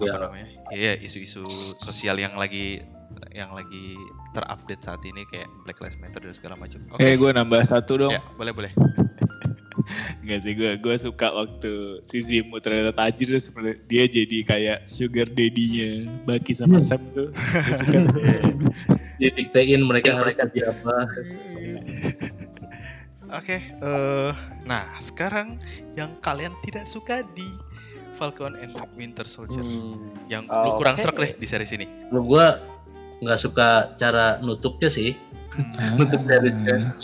[0.00, 0.16] Ya.
[0.16, 0.48] apa namanya?
[0.72, 1.44] Iya, isu-isu
[1.78, 2.80] sosial yang lagi
[3.30, 3.92] yang lagi
[4.32, 6.80] terupdate saat ini kayak Black Lives Matter dan segala macam.
[6.90, 7.04] Oke.
[7.04, 8.12] Eh gue nambah satu dong.
[8.16, 8.72] Ya, boleh boleh.
[10.20, 15.26] Enggak sih gue gue suka waktu si Zimo ternyata tajir sebenarnya dia jadi kayak sugar
[15.26, 15.90] daddy-nya
[16.22, 17.30] Baki sama Sam tuh.
[17.30, 17.98] Gue suka.
[19.16, 21.06] Dia diktein mereka harus jadi apa.
[23.32, 24.30] Oke, eh
[24.66, 25.56] nah sekarang
[25.94, 27.46] yang kalian tidak suka di
[28.12, 30.12] Falcon and Winter Soldier, Hmm.
[30.26, 31.02] yang Oh, lu kurang oke.
[31.06, 31.86] serak deh di series ini.
[32.10, 32.46] Menurut gua
[33.22, 35.16] nggak suka cara nutupnya sih.
[35.96, 36.98] Nutup seriesnya.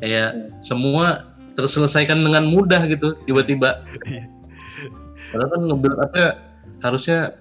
[0.00, 1.27] Kayak semua
[1.58, 3.82] terselesaikan dengan mudah gitu tiba-tiba.
[4.08, 4.24] Iya.
[5.34, 6.14] Karena kan nge-build up
[6.80, 7.36] harusnya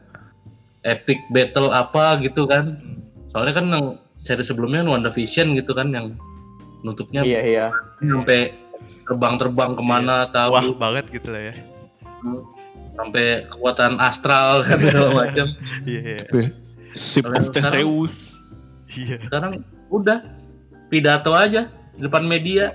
[0.81, 2.81] epic battle apa gitu kan.
[3.31, 3.85] Soalnya kan yang
[4.17, 6.17] seri sebelumnya kan WandaVision gitu kan yang
[6.81, 7.65] nutupnya Iya iya.
[8.01, 8.51] sampai
[9.07, 11.55] terbang-terbang ke mana tahu Wah banget gitu lah ya.
[12.97, 15.47] sampai kekuatan astral kan segala macam.
[15.87, 16.49] Iya, iya.
[16.97, 18.33] Sip of Theseus.
[18.91, 19.21] Iya.
[19.21, 19.61] Sekarang
[19.93, 20.19] udah
[20.89, 22.73] pidato aja di depan media.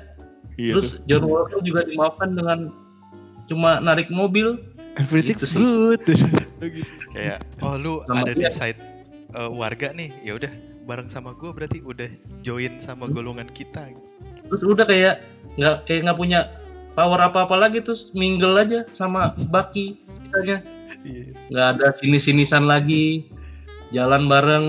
[0.56, 2.58] Iya Terus John Walker juga dimaafkan dengan
[3.48, 4.60] cuma narik mobil.
[5.00, 5.60] Everything's Gitu sih.
[5.60, 6.04] good.
[7.16, 8.52] Kayak oh lu Sama ada di dia.
[8.52, 8.76] side
[9.32, 10.52] eh, warga nih, ya udah
[10.84, 12.10] bareng sama gua berarti udah
[12.44, 13.88] join sama golongan kita.
[14.50, 15.24] Terus udah kayak
[15.56, 16.40] nggak kayak nggak punya
[16.92, 20.60] power apa-apa lagi terus mingle aja sama Bucky misalnya.
[21.02, 21.24] Iya.
[21.48, 23.32] Nggak ada sini-sinisan lagi.
[23.90, 24.66] Jalan bareng.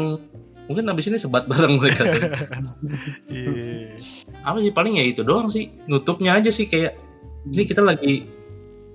[0.63, 2.03] Mungkin abis ini sebat bareng mereka.
[3.27, 3.95] Iya.
[4.41, 6.95] apa sih paling ya itu doang sih nutupnya aja sih kayak
[7.45, 8.27] ini kita lagi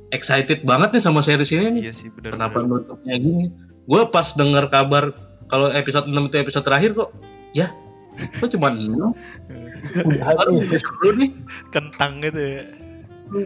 [0.09, 2.37] excited banget nih sama series ini nih Iya sih benar.
[2.37, 3.48] kenapa nutupnya gini
[3.83, 5.12] gue pas denger kabar
[5.46, 7.11] kalau episode 6 itu episode terakhir kok
[7.52, 7.72] ya
[8.37, 8.92] kok cuma 6
[10.02, 11.31] Udah baru seru nih
[11.68, 12.62] Kentang gitu ya.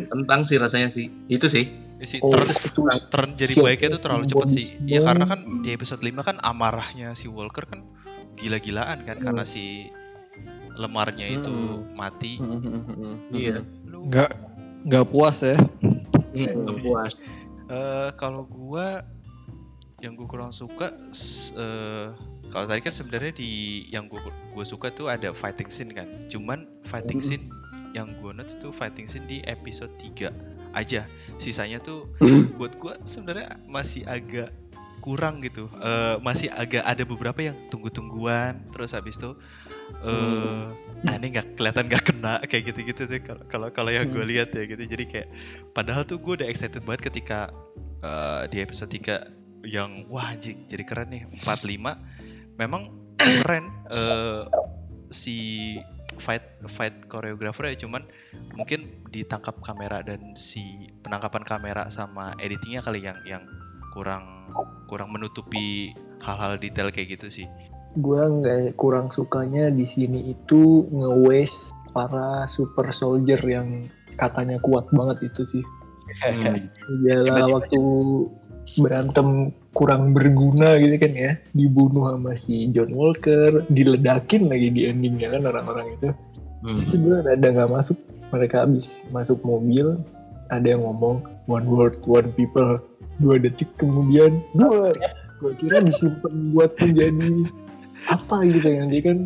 [0.09, 1.67] tentang sih rasanya sih itu sih
[2.03, 4.75] Si Oh, turn, itu turn jadi Iya, baiknya itu terlalu cepat sih.
[4.83, 7.87] Ya karena kan di episode 5 kan amarahnya si Walker kan
[8.35, 9.91] gila-gilaan kan karena si
[10.73, 11.93] lemarnya itu Hmm.
[11.93, 12.41] mati.
[13.31, 14.31] iya Lu Nggak
[14.83, 15.57] nggak puas ya.
[16.33, 17.13] nggak puas
[17.65, 19.01] Eh, kalau gua
[19.99, 20.93] yang gua kurang suka
[21.55, 22.09] eh,
[22.49, 23.51] kalau tadi kan sebenarnya di
[23.89, 26.05] yang gua gua suka tuh ada fighting scene kan.
[26.27, 27.49] Cuman fighting scene
[27.93, 30.29] yang gua notes tuh fighting scene di episode 3
[30.73, 31.09] aja.
[31.37, 32.13] Sisanya tuh
[32.57, 34.53] buat gua sebenarnya masih agak
[35.03, 35.67] kurang gitu.
[35.83, 39.35] Eh, masih agak ada beberapa yang tunggu-tungguan terus habis itu
[39.93, 40.73] eh
[41.05, 43.21] ah, ini nggak kelihatan nggak kena kayak gitu-gitu sih.
[43.51, 45.29] Kalau kalau yang gue lihat ya gitu jadi kayak
[45.75, 47.51] padahal tuh gue udah excited banget ketika
[48.01, 52.83] eh, di episode 3 yang wah anjing jadi keren nih 45 memang
[53.19, 53.67] keren.
[53.91, 54.43] Eh,
[55.13, 55.77] si
[56.17, 58.05] fight fight koreografer ya cuman
[58.57, 63.45] mungkin ditangkap kamera dan si penangkapan kamera sama editingnya kali yang yang
[63.93, 64.42] kurang
[64.87, 67.47] kurang menutupi hal-hal detail kayak gitu sih
[67.93, 75.29] Gua nggak kurang sukanya di sini itu nge-waste para super soldier yang katanya kuat banget
[75.29, 75.65] itu sih.
[77.05, 77.81] Jala waktu
[78.81, 85.37] berantem kurang berguna gitu kan ya, dibunuh sama si John Walker, diledakin lagi di endingnya
[85.37, 86.09] kan orang-orang itu.
[86.65, 86.79] Hmm.
[86.81, 87.99] Itu gue rada nggak masuk.
[88.33, 90.01] Mereka habis masuk mobil,
[90.49, 92.81] ada yang ngomong one word, one people.
[93.23, 94.91] Dua detik kemudian, dua.
[95.39, 97.47] Gue kira disimpan buat menjadi
[98.11, 99.19] apa gitu yang dia kan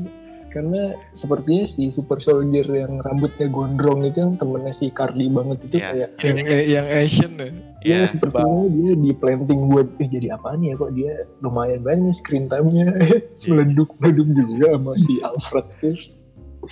[0.48, 5.76] karena sepertinya si super soldier yang rambutnya gondrong itu yang temennya si Cardi banget itu
[5.76, 5.88] Iya.
[5.92, 7.48] kayak Yang yang Asian ya.
[7.84, 11.12] ya ya sepertinya dia di planting buat eh, jadi apaan ya kok dia
[11.44, 12.88] lumayan banyak nih screen time-nya
[13.52, 15.96] meleduk meleduk juga sama si Alfred tuh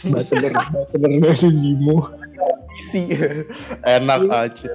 [0.08, 2.08] Butler Butler dari Zimo
[2.74, 3.06] Isi.
[3.84, 4.72] Enak aja.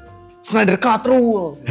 [0.50, 1.62] Snyder Cut rule.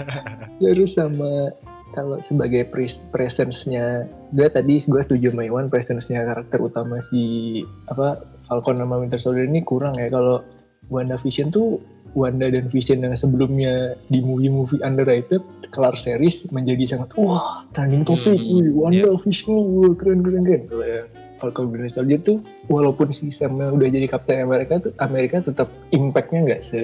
[0.60, 1.56] terus sama
[1.96, 8.20] kalau sebagai pres presence-nya gue tadi gue setuju sama Iwan presence-nya karakter utama si apa
[8.44, 10.12] Falcon sama Winter Soldier ini kurang ya.
[10.12, 10.44] Kalau
[10.92, 11.80] Wanda Vision tuh
[12.12, 15.40] Wanda dan Vision yang sebelumnya di movie-movie underrated
[15.72, 20.62] kelar series menjadi sangat wah trending topik Hmm, wih Wanda Vision wah keren keren keren.
[20.68, 21.08] Kalau yang
[21.40, 26.40] Falcon Winter Soldier tuh walaupun si Sam udah jadi Captain America tuh Amerika tetap impact-nya
[26.44, 26.80] nggak se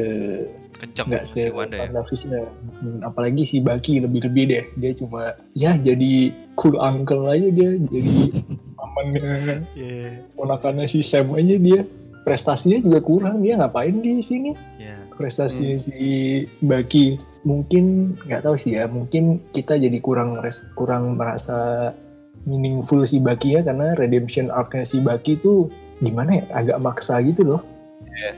[0.82, 1.86] kenceng nggak si Wanda ya.
[1.86, 2.30] WandaVision.
[2.82, 4.64] Hmm, apalagi si Baki lebih-lebih deh.
[4.76, 6.12] Dia cuma ya jadi
[6.58, 8.12] cool uncle aja dia jadi
[8.78, 9.62] pamannya.
[9.72, 11.86] Iya, ponakannya si Sam aja dia
[12.22, 13.40] prestasinya juga kurang.
[13.40, 14.52] Dia ngapain di sini?
[14.76, 14.98] Iya.
[15.12, 16.00] prestasinya si
[16.58, 21.92] Baki mungkin nggak tahu sih ya mungkin kita jadi kurang res- kurang merasa
[22.42, 25.70] meaningful si Baki ya karena redemption arc-nya si Baki tuh
[26.02, 27.62] gimana ya agak maksa gitu loh.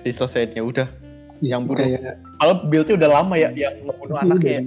[0.05, 0.89] Diselesainya udah.
[1.43, 1.79] Yang bunuh.
[1.81, 2.01] kayak
[2.35, 4.53] Kalau build-nya udah lama ya yang ngebunuh Iya, anaknya.
[4.53, 4.63] ya.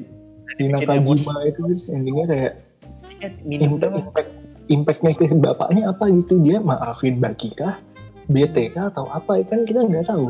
[0.48, 2.54] si Nakajima itu terus endingnya kayak
[3.18, 4.30] Eh, Minum impact,
[4.70, 6.38] impact impactnya ke bapaknya apa gitu?
[6.38, 7.82] Dia maafin Baki kah?
[8.30, 8.94] BT kah?
[8.94, 9.42] Atau apa?
[9.44, 10.30] Kan kita nggak tahu.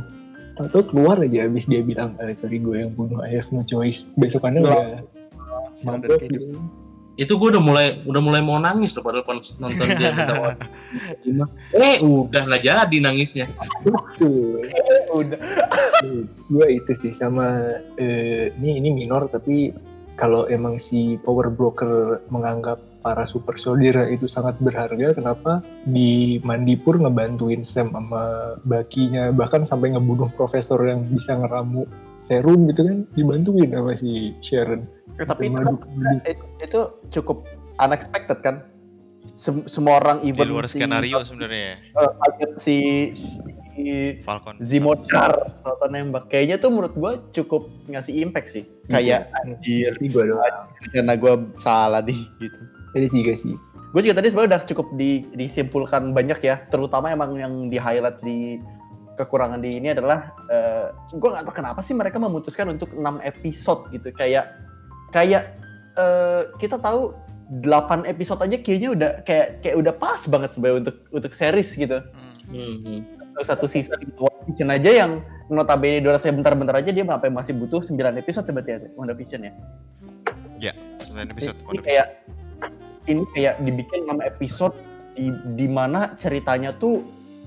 [0.55, 4.09] Tahu keluar aja abis dia bilang eh, sorry gue yang bunuh I have no choice.
[4.15, 5.03] Besokannya udah
[6.23, 6.57] gitu.
[7.17, 10.67] Itu gue udah mulai udah mulai mau nangis loh padahal pas nonton dia minta waktu.
[11.81, 13.49] eh udah nggak jadi nangisnya
[14.21, 14.61] Tuh.
[15.17, 15.39] Udah.
[16.45, 19.73] gue itu sih sama eh, ini ini minor tapi
[20.13, 26.99] kalau emang si power broker menganggap para super soldier itu sangat berharga kenapa di Mandipur
[26.99, 28.23] ngebantuin Sam sama
[28.61, 31.87] bakinya bahkan sampai ngebunuh profesor yang bisa ngeramu
[32.19, 34.83] serum gitu kan dibantuin sama si Sharon
[35.15, 36.19] Tapi itu, Madu- madu.
[36.25, 36.79] itu, itu
[37.11, 37.47] cukup
[37.79, 38.55] unexpected kan?
[39.33, 41.77] Sem- semua orang Di even luar si, skenario sebenarnya ya.
[41.95, 42.75] eh, kaget si,
[44.19, 44.57] Falcon.
[44.59, 46.27] Zimodar atau nembak.
[46.27, 48.63] Kayaknya tuh menurut gue cukup ngasih impact sih.
[48.85, 52.57] Kayak anjir, gue doang karena gue salah nih gitu.
[52.97, 53.55] Jadi sih gak sih
[53.87, 58.19] Gue juga tadi sebenarnya udah cukup di, disimpulkan banyak ya, terutama emang yang di highlight
[58.19, 58.59] di
[59.15, 63.89] kekurangan di ini adalah eh gue nggak tahu kenapa sih mereka memutuskan untuk 6 episode
[63.89, 64.53] gitu kayak
[65.09, 65.57] kayak
[65.97, 67.15] eh, kita tahu
[67.63, 71.97] 8 episode aja kayaknya udah kayak kayak udah pas banget sebenarnya untuk untuk series gitu
[72.47, 72.79] Hmm.
[72.85, 72.99] Hmm.
[73.43, 75.11] Satu- season One Vision aja yang
[75.47, 79.41] notabene durasinya bentar-bentar aja dia sampai masih butuh 9 episode ya berarti ya One Vision
[79.43, 79.53] ya
[81.01, 81.57] 9 episode.
[81.71, 82.07] ini kayak
[83.07, 84.75] ini kayak dibikin 6 episode
[85.17, 87.03] di di mana ceritanya tuh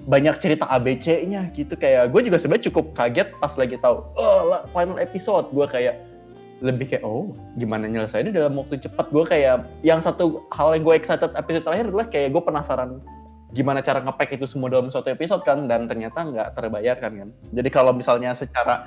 [0.09, 1.77] banyak cerita ABC-nya gitu.
[1.77, 5.47] Kayak gue juga sebenarnya cukup kaget pas lagi tahu oh final episode.
[5.53, 6.01] Gue kayak
[6.61, 9.13] lebih kayak oh gimana nyelesainnya dalam waktu cepat?
[9.13, 13.01] Gue kayak yang satu hal yang gue excited episode terakhir adalah kayak gue penasaran
[13.51, 17.69] gimana cara ngepack itu semua dalam satu episode kan dan ternyata nggak terbayarkan kan jadi
[17.71, 18.87] kalau misalnya secara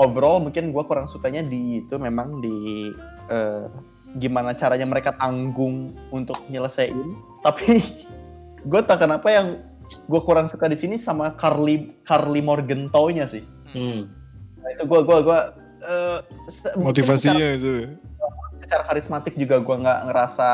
[0.00, 2.88] overall mungkin gue kurang sukanya di itu memang di
[3.28, 3.68] eh,
[4.18, 5.76] gimana caranya mereka tanggung
[6.10, 6.94] untuk nyelesain
[7.40, 7.80] tapi
[8.70, 14.08] gue tak kenapa yang gue kurang suka di sini sama Carly Carly Morgenthau-nya sih Hmm.
[14.56, 15.40] nah, itu gue gue gue
[15.82, 16.18] eh,
[16.74, 17.84] mungkin Motivasinya itu.
[17.84, 20.48] secara, secara karismatik juga gue nggak ngerasa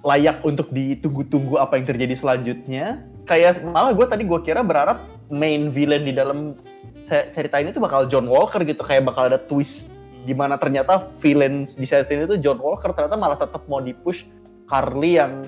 [0.00, 5.68] layak untuk ditunggu-tunggu apa yang terjadi selanjutnya kayak malah gue tadi gue kira berharap main
[5.68, 6.56] villain di dalam
[7.04, 9.92] ce- cerita ini tuh bakal John Walker gitu kayak bakal ada twist
[10.24, 14.26] gimana ternyata villain di series ini tuh John Walker ternyata malah tetap mau dipush
[14.64, 15.44] Carly yang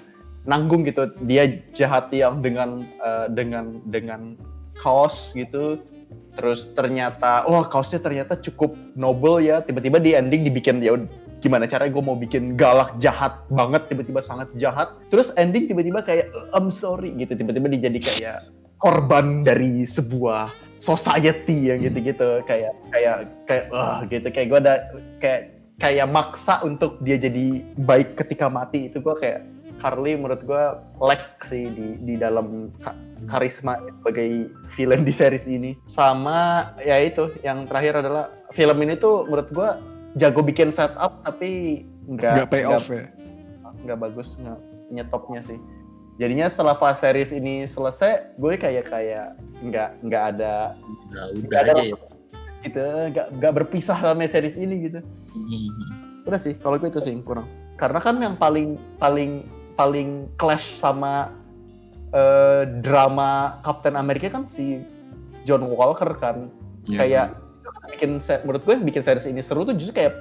[0.47, 1.11] nanggung gitu.
[1.27, 4.39] Dia jahat yang dengan eh, dengan dengan
[4.79, 5.83] kaos gitu.
[6.37, 9.65] Terus ternyata oh kaosnya ternyata cukup noble ya.
[9.65, 10.95] Tiba-tiba di ending dibikin ya
[11.37, 14.95] gimana caranya gue mau bikin galak jahat banget tiba-tiba sangat jahat.
[15.13, 17.35] Terus ending tiba-tiba kayak I'm sorry gitu.
[17.35, 18.47] Tiba-tiba dijadi kayak
[18.77, 24.27] korban dari sebuah society yang gitu-gitu kayak kayak kayak wah gitu.
[24.29, 24.75] Kayak gue ada
[25.19, 25.41] kayak
[25.77, 28.89] kayak maksa untuk dia jadi baik ketika mati.
[28.89, 29.41] Itu gue kayak
[29.77, 30.63] Carly menurut gue
[31.01, 32.97] lack sih di di dalam ka-
[33.29, 35.77] karisma sebagai villain di series ini.
[35.85, 39.69] Sama ya itu yang terakhir adalah film ini tuh menurut gue
[40.17, 43.05] jago bikin setup tapi nggak Nggak pay off ya.
[43.85, 44.59] nggak bagus nggak
[44.89, 45.59] nyetopnya sih
[46.17, 49.27] jadinya setelah fase series ini selesai gue kayak kayak
[49.61, 50.55] nggak nggak ada
[51.09, 51.97] Udah, udah ada aja ya.
[52.63, 55.01] gitu nggak nggak berpisah sama series ini gitu
[55.37, 55.69] Hmm.
[56.25, 57.45] udah sih kalau gue itu sih kurang
[57.77, 59.45] karena kan yang paling paling
[59.77, 61.29] paling clash sama
[62.09, 64.81] eh, drama Captain America kan si
[65.45, 66.49] John Walker kan
[66.87, 66.97] Iya.
[66.97, 67.27] kayak
[67.93, 68.11] bikin
[68.43, 70.15] menurut gue bikin series ini seru tuh justru kayak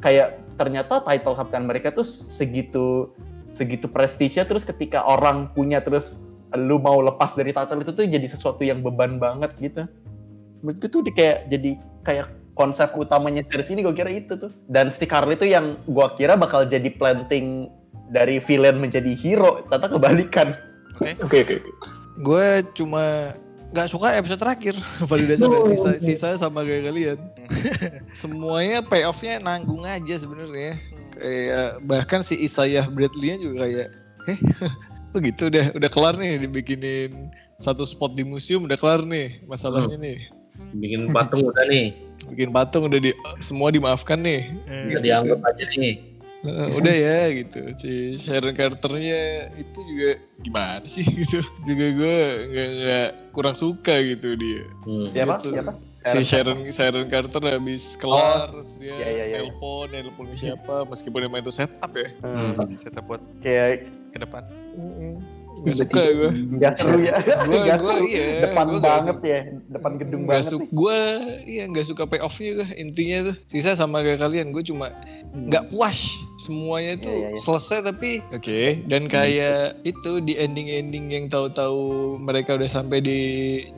[0.00, 3.10] kayak ternyata title Captain America tuh segitu
[3.56, 6.20] segitu prestisnya terus ketika orang punya terus
[6.54, 9.88] lu mau lepas dari title itu tuh jadi sesuatu yang beban banget gitu.
[10.60, 11.70] Menurut gue tuh di kayak jadi
[12.04, 12.26] kayak
[12.56, 14.52] konsep utamanya series ini gue kira itu tuh.
[14.68, 17.72] Dan si Carly tuh yang gue kira bakal jadi planting
[18.12, 20.48] dari villain menjadi hero ternyata kebalikan.
[20.96, 21.12] Oke.
[21.20, 21.70] oke oke oke.
[22.24, 23.36] Gue cuma
[23.68, 24.72] nggak suka episode terakhir
[25.10, 27.18] pada dasarnya sisa sisa sama kayak kalian.
[28.24, 33.88] Semuanya payoffnya nanggung aja sebenarnya kayak bahkan si Isaiah Bradley juga kayak
[34.26, 34.38] eh
[35.14, 40.18] begitu udah udah kelar nih dibikinin satu spot di museum udah kelar nih masalahnya nih.
[40.76, 41.92] Bikin patung udah nih.
[42.32, 44.48] Bikin patung udah di semua dimaafkan nih.
[44.92, 49.22] Udah dianggap aja nih Udah ya gitu si Sharon Carternya
[49.54, 55.08] itu juga gimana sih gitu juga gue nggak nggak kurang suka gitu dia Hmm.
[55.08, 55.48] siapa Gitu.
[55.52, 59.36] siapa si Sharon Sharon Carter habis kelar terus dia iya, iya.
[59.40, 62.68] nelpon nelpon ke siapa meskipun emang itu setup ya Hmm.
[62.68, 64.44] Setup buat kayak ke depan.
[65.58, 67.14] Nggak suka gue nggak seru ya.
[67.16, 68.04] Gua- Nggak gua seru.
[68.06, 69.26] iya, depan gua banget suka.
[69.26, 69.40] ya.
[69.68, 70.66] Depan gedung nggak banget suka.
[70.70, 71.00] gue
[71.44, 73.36] iya nggak suka payoffnya gue intinya tuh.
[73.46, 74.92] Sisa sama kayak kalian gue cuma
[75.32, 75.98] nggak puas.
[76.36, 77.38] Semuanya tuh Iya, iya, iya.
[77.38, 81.80] selesai tapi oke dan kayak itu di ending-ending yang tahu-tahu
[82.16, 83.20] mereka udah sampai di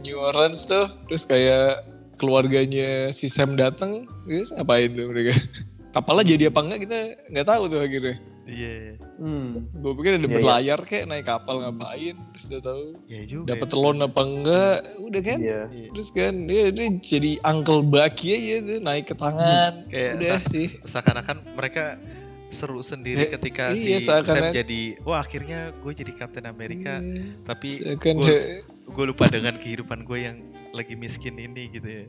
[0.01, 1.87] New Orleans tuh terus kayak
[2.19, 5.39] keluarganya si Sam datang terus ngapain tuh mereka?
[5.95, 6.99] Kapalnya jadi apa enggak kita
[7.29, 8.17] nggak tahu tuh akhirnya
[8.49, 9.69] Iya, Hmm.
[9.75, 10.33] Gue pikir ada Iya, iya.
[10.33, 13.47] berlayar kayak naik kapal ngapain, terus udah tahu ya juga.
[13.51, 13.77] dapat ya.
[13.77, 15.39] loan apa enggak, udah kan?
[15.39, 15.61] Iya.
[15.93, 19.73] Terus kan dia, dia jadi uncle Bucky aja tuh naik ke tangan.
[19.87, 20.67] Kayak udah sih.
[20.81, 22.01] seakan-akan mereka
[22.49, 27.45] seru sendiri Eh, ketika iya, si Sam jadi wah akhirnya gue jadi Captain Amerika Iya.
[27.45, 30.41] tapi gue gue lupa dengan kehidupan gue yang
[30.71, 32.05] lagi miskin ini gitu ya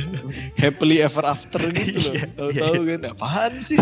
[0.56, 2.14] happily ever after gitu loh.
[2.14, 3.76] Iya, Tahu-tahu kan apaan sih?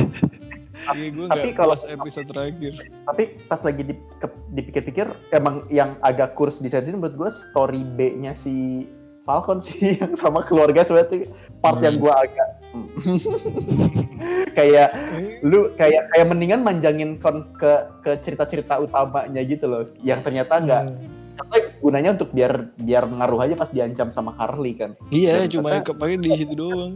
[0.70, 2.72] Iya gue Tapi kalau- episode terakhir.
[3.02, 7.30] Tapi pas lagi di- ke- dipikir-pikir emang yang agak kurs di series ini menurut gue
[7.30, 8.86] story B-nya si
[9.20, 11.20] Falcon sih yang sama keluarga sebenarnya tuh
[11.58, 11.84] part Hmm.
[11.84, 13.18] yang gue agak hmm.
[14.52, 14.88] kayak
[15.42, 20.82] lu kayak kayak mendingan manjangin kon ke ke cerita-cerita utamanya gitu loh yang ternyata nggak
[21.36, 25.68] ternyata gunanya untuk biar biar ngaruh aja pas diancam sama Carly kan Iya, Dan cuma
[25.74, 26.92] ternyata- kepake di situ doang.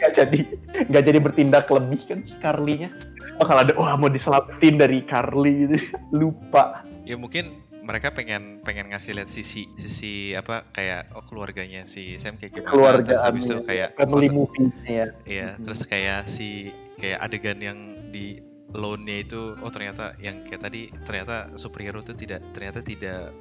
[0.00, 0.40] Nggak jadi
[0.86, 2.88] nggak jadi bertindak lebih kan si Carly-nya.
[3.36, 5.76] Oh kalau ada wah mau diselamatin dari Carly gitu.
[6.18, 6.84] Lupa.
[7.04, 12.36] Ya mungkin mereka pengen pengen ngasih lihat sisi sisi apa kayak oh keluarganya si Sam
[12.36, 12.70] kayak gimana.
[12.70, 15.62] Keluarga terus habis itu kayak family oh, movie-nya ya Iya, Mhm.
[15.62, 17.78] terus kayak si kayak adegan yang
[18.08, 18.38] di
[18.70, 23.34] loan-nya itu oh ternyata yang kayak tadi ternyata superhero itu tidak ternyata tidak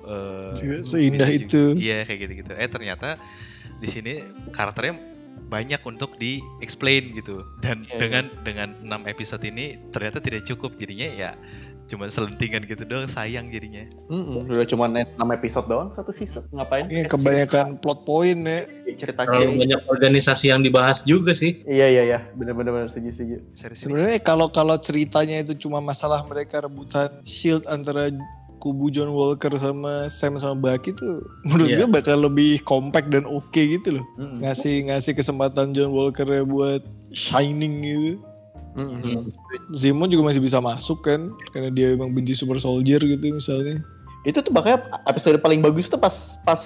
[0.55, 1.63] Tidak seindah juga- itu.
[1.77, 2.51] Iya kayak gitu-gitu.
[2.55, 3.19] Eh ternyata
[3.77, 4.13] di sini
[4.49, 4.97] karakternya
[5.49, 10.77] banyak untuk di explain gitu dan Iya, dengan dengan 6 episode ini ternyata tidak cukup
[10.77, 11.31] jadinya ya
[11.89, 13.81] cuma selentingan gitu doang sayang jadinya.
[14.13, 18.69] Mm-mm, udah cuma 6 episode doang satu season ngapain Ini kebanyakan plot point ya.
[18.93, 21.65] cerita Terlalu kayak banyak organisasi yang dibahas juga sih.
[21.65, 23.35] iya iya iya bener-bener bener, setuju setuju.
[23.73, 28.13] Sebenarnya kalau kalau ceritanya itu cuma masalah mereka rebutan shield antara
[28.59, 31.77] kubu John Walker sama Sam sama Bucky tuh menurut Iya.
[31.79, 34.05] gue bakal lebih compact dan oke gitu loh.
[34.15, 34.43] Mm-mm.
[34.43, 38.19] Ngasih ngasih kesempatan John Walker buat shining gitu.
[38.75, 39.31] Mm-mm.
[39.71, 43.81] Zemo juga masih bisa masuk kan karena dia emang benci super soldier gitu misalnya.
[44.21, 46.11] itu tuh makanya episode paling bagus tuh pas
[46.43, 46.59] pas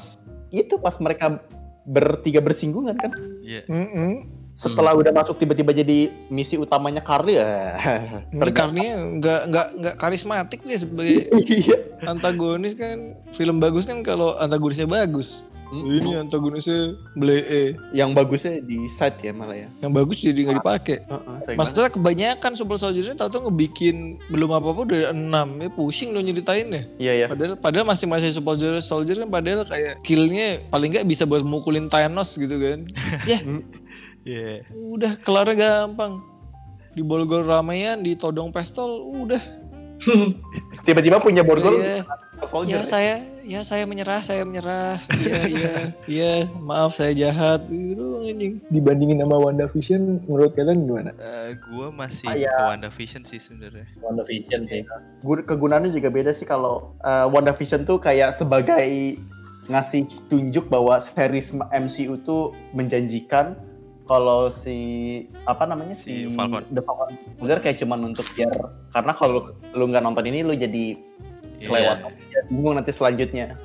[0.49, 1.37] itu pas mereka
[1.85, 3.61] bertiga bersinggungan kan Iya.
[4.53, 7.73] Setelah udah masuk tiba-tiba jadi misi utamanya Carly ya
[8.37, 14.85] karena nggak nggak nggak karismatik dia sebagai iya antagonis kan film bagus kan kalau antagonisnya
[14.85, 15.41] bagus.
[15.73, 17.73] Ini antagonisnya blee.
[17.97, 20.97] yang bagusnya di side ya malah ya Yang bagus jadi nggak dipakai.
[21.01, 21.73] Heeh, sayang banget.
[21.73, 26.85] Masalah kebanyakan super soldiernya tahu-tahu ngebikin belum apa-apa udah enam ya pusing lo nyeritain deh.
[27.01, 31.25] iya ya Padahal padahal masing-masing super soldier soldier kan padahal kayak skillnya paling nggak bisa
[31.25, 32.85] buat mukulin Thanos gitu kan.
[33.33, 33.41] ya
[34.23, 34.63] Iya.
[34.71, 36.23] udah kelar gampang.
[36.93, 39.41] Di bolgol ramean, di todong pistol, udah.
[40.85, 42.03] tiba-tiba punya borgol Iya.
[42.43, 44.99] soldier Ya saya, ya saya menyerah, saya menyerah.
[45.15, 45.73] Iya, iya,
[46.05, 46.33] iya.
[46.59, 47.63] Maaf saya jahat.
[47.65, 48.59] Gitu anjing.
[48.67, 51.11] Dibandingin sama WandaVision, menurut kalian gimana?
[51.15, 52.51] Eh, gua masih Ah, ya.
[52.51, 53.87] ke WandaVision sih sebenarnya.
[53.97, 54.83] WandaVision sih.
[55.23, 59.15] Gun- kegunaannya juga beda sih kalau uh, WandaVision tuh kayak sebagai
[59.63, 63.55] ngasih tunjuk bahwa series MCU tuh menjanjikan
[64.03, 64.77] kalau si
[65.47, 66.67] apa namanya Si si, Falcon.
[66.75, 68.51] The Falcon Soldier kayak cuman untuk biar
[68.91, 69.41] karena kalau lu,
[69.73, 70.97] lu nggak nonton ini lu jadi
[71.63, 71.69] Iya.
[71.71, 71.97] kelewat
[72.27, 73.55] Ya, bingung nanti selanjutnya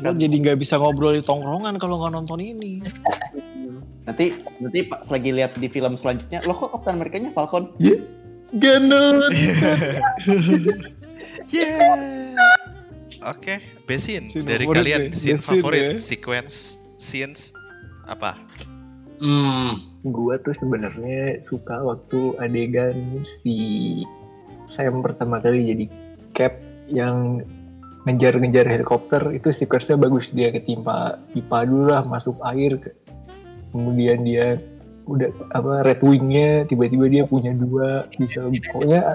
[0.00, 2.80] Lo jadi nggak bisa ngobrol di tongkrongan kalau nggak nonton ini.
[4.06, 7.96] nanti nanti pas lagi lihat di film selanjutnya lo kok Captain Amerikanya Falcon ya
[8.54, 9.20] Ganon
[11.46, 12.38] Yeah.
[13.26, 13.58] Oke,
[13.98, 15.98] scene Scene dari kalian scene best scene favorit, ya.
[15.98, 16.54] sequence,
[16.98, 17.50] scenes
[18.06, 18.38] apa?
[19.18, 19.80] Hmm.
[20.02, 23.56] Gua tuh sebenarnya suka waktu adegan si
[24.64, 25.84] Sam pertama kali jadi
[26.30, 26.54] Cap
[26.86, 27.42] yang
[28.06, 32.94] ngejar-ngejar helikopter itu sequence-nya bagus dia ketimpa pipa dulu lah masuk air ke-
[33.74, 34.62] kemudian dia
[35.06, 39.10] udah apa red wingnya tiba-tiba dia punya dua bisa pokoknya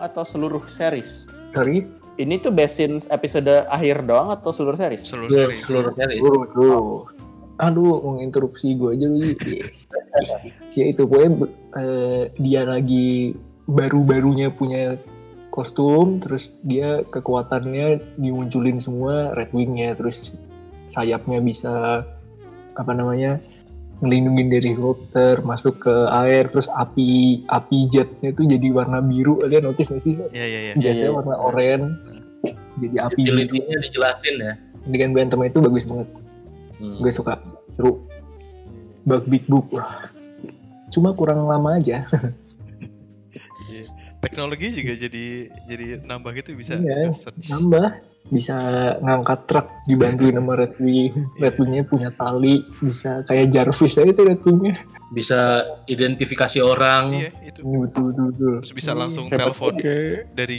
[0.00, 1.84] atau seluruh series sorry
[2.16, 5.60] ini tuh scene episode akhir doang atau seluruh series Seluruh Seluruh, series.
[5.68, 6.20] seluruh series.
[6.20, 6.96] Suruh, suruh.
[7.56, 9.32] Aduh, menginterupsi gue aja lu.
[10.76, 11.30] ya itu, pokoknya
[11.80, 13.32] eh, dia lagi
[13.64, 15.00] baru-barunya punya
[15.48, 20.36] kostum, terus dia kekuatannya dimunculin semua red wingnya, terus
[20.84, 22.04] sayapnya bisa
[22.76, 23.40] apa namanya
[24.04, 29.72] ngelindungin dari helikopter masuk ke air terus api api jetnya tuh jadi warna biru kalian
[29.72, 30.74] notice gak sih Iya iya iya.
[30.76, 31.16] biasanya iya.
[31.16, 31.88] warna oranye
[32.76, 34.52] jadi api Utility-nya dijelasin ya.
[34.84, 36.08] dengan berantem itu bagus banget
[36.76, 37.00] Hmm.
[37.00, 38.04] gue suka seru
[39.02, 40.04] bug big book wah
[40.88, 42.04] cuma kurang lama aja
[44.16, 45.26] Teknologi juga jadi
[45.64, 47.46] jadi nambah gitu bisa Iya, search.
[47.48, 48.56] nambah bisa
[48.98, 54.26] ngangkat truk dibantuin sama Red Wing Red Wingnya punya tali bisa kayak Jarvis aja tuh
[54.26, 54.74] Red Wingnya
[55.08, 55.38] bisa
[55.86, 57.60] identifikasi orang Iya, itu.
[57.62, 58.54] ini betul betul, betul.
[58.66, 59.38] Terus bisa langsung hebat.
[59.46, 59.98] telepon Oke.
[60.34, 60.58] dari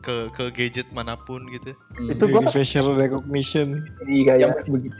[0.00, 1.76] ke ke gadget mana pun gitu.
[1.94, 2.10] Hmm.
[2.10, 3.86] Itu gua facial recognition.
[4.02, 4.96] jadi kayak begitu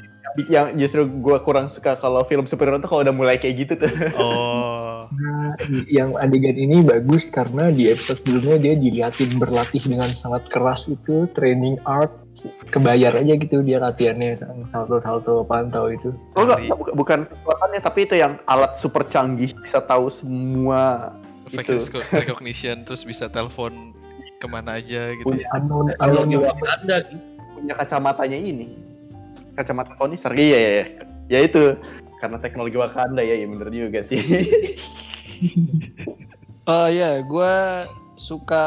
[0.47, 3.91] yang justru gue kurang suka kalau film superhero tuh kalau udah mulai kayak gitu tuh.
[4.17, 4.87] Oh.
[5.11, 5.59] Nah,
[5.91, 11.27] yang adegan ini bagus karena di episode sebelumnya dia diliatin berlatih dengan sangat keras itu
[11.35, 12.15] training art
[12.71, 14.39] kebayar aja gitu dia latihannya
[14.71, 19.83] salto-salto pantau itu Oh enggak, bu- bukan kekuatannya tapi itu yang alat super canggih bisa
[19.83, 21.11] tahu semua
[21.51, 21.99] Face Itu.
[22.15, 23.91] recognition terus bisa telepon
[24.39, 25.51] ke mana aja gitu ya.
[25.59, 26.97] unknown teknologi unknown Wakanda
[27.59, 28.67] punya kacamatanya ini.
[29.57, 30.85] Kacamata Tony Stark iya ya, ya.
[31.31, 31.79] Ya itu
[32.21, 34.21] karena teknologi Wakanda ya, ya bener juga sih.
[36.69, 37.55] Oh ya, gue
[38.15, 38.67] suka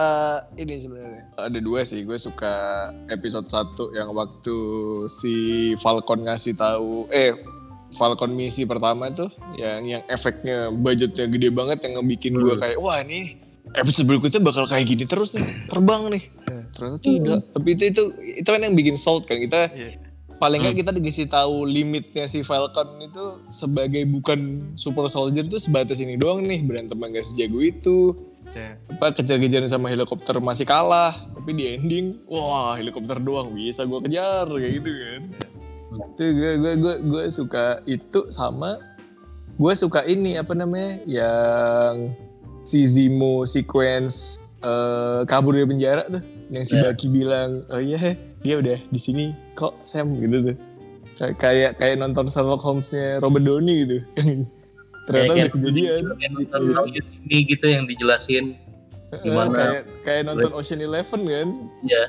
[0.58, 1.24] ini sebenarnya.
[1.38, 4.58] Ada dua sih, gue suka episode 1 yang waktu
[5.08, 5.36] si
[5.78, 7.38] Falcon ngasih tahu eh
[7.94, 12.98] Falcon misi pertama tuh yang yang efeknya budgetnya gede banget yang ngebikin gue kayak wah
[13.06, 13.38] ini
[13.78, 16.24] episode berikutnya bakal kayak gini terus nih terbang nih
[16.74, 18.04] ternyata tidak tapi itu itu
[18.42, 20.02] itu kan yang bikin salt kan kita Iya.
[20.44, 26.04] Paling nggak kita dikasih tahu limitnya si Falcon itu sebagai bukan super soldier itu sebatas
[26.04, 27.98] ini doang nih berantem nggak sejago itu.
[28.54, 28.78] Ya.
[28.86, 34.46] apa kejar-kejaran sama helikopter masih kalah tapi di ending wah helikopter doang bisa gue kejar
[34.46, 35.22] kayak gitu kan.
[36.14, 38.78] Itu gue gue gue gue suka itu sama
[39.58, 42.14] gue suka ini apa namanya yang
[42.62, 46.24] si Zemo sequence eh, kabur dari penjara tuh.
[46.50, 46.82] Yang si Ya.
[46.86, 50.58] Baki bilang oh iya dia udah di sini kok Sam gitu tuh.
[51.14, 53.98] Kayak kayak kayak nonton Sherlock Holmes-nya Robert Downey gitu.
[55.04, 56.02] Ternyata Kayak- udah kejadian.
[56.14, 56.62] Kayak nonton
[57.22, 58.46] ini gitu yang dijelasin
[59.14, 59.46] Gimana?
[59.46, 61.48] Eh, kayak kayak nonton Ocean Eleven kan?
[61.86, 62.04] Ya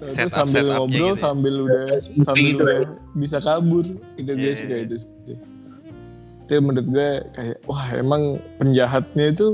[0.00, 1.18] Set up- sambil set up-nya ngobrol gitu ya.
[1.18, 1.84] sambil udah
[2.22, 2.78] sambil gitu udah
[3.12, 3.84] bisa kabur.
[4.14, 5.10] Itu gue Iya, suka iya, itu sih.
[6.40, 8.22] itu menurut gue kayak wah emang
[8.56, 9.46] penjahatnya itu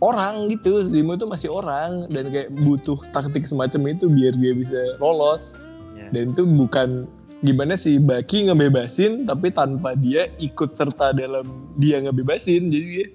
[0.00, 4.80] orang gitu Zemo tuh masih orang dan kayak butuh taktik semacam itu biar dia bisa
[4.96, 5.56] lolos
[5.90, 6.08] Ya.
[6.16, 7.04] dan itu bukan
[7.40, 11.44] gimana sih Baki ngebebasin tapi tanpa dia ikut serta dalam
[11.76, 13.06] dia ngebebasin jadi dia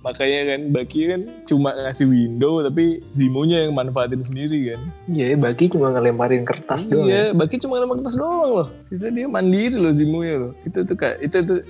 [0.00, 5.68] makanya kan Baki kan cuma ngasih window tapi Zemo-nya yang manfaatin sendiri kan iya Bagi
[5.68, 7.28] cuma ngelemparin kertas doang ya.
[7.28, 8.68] Iya, Baki cuma lempar kertas doang loh.
[8.88, 10.52] Sisa dia mandiri loh Zimunya loh.
[10.64, 11.60] Itu tuh kayak itu tuh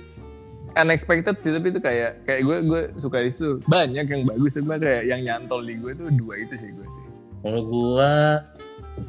[0.77, 3.59] unexpected sih tapi itu kayak kayak gue gue suka di situ.
[3.67, 7.03] Banyak yang bagus cuma kayak yang nyantol di gue tuh dua itu sih gue sih.
[7.41, 8.45] kalau gua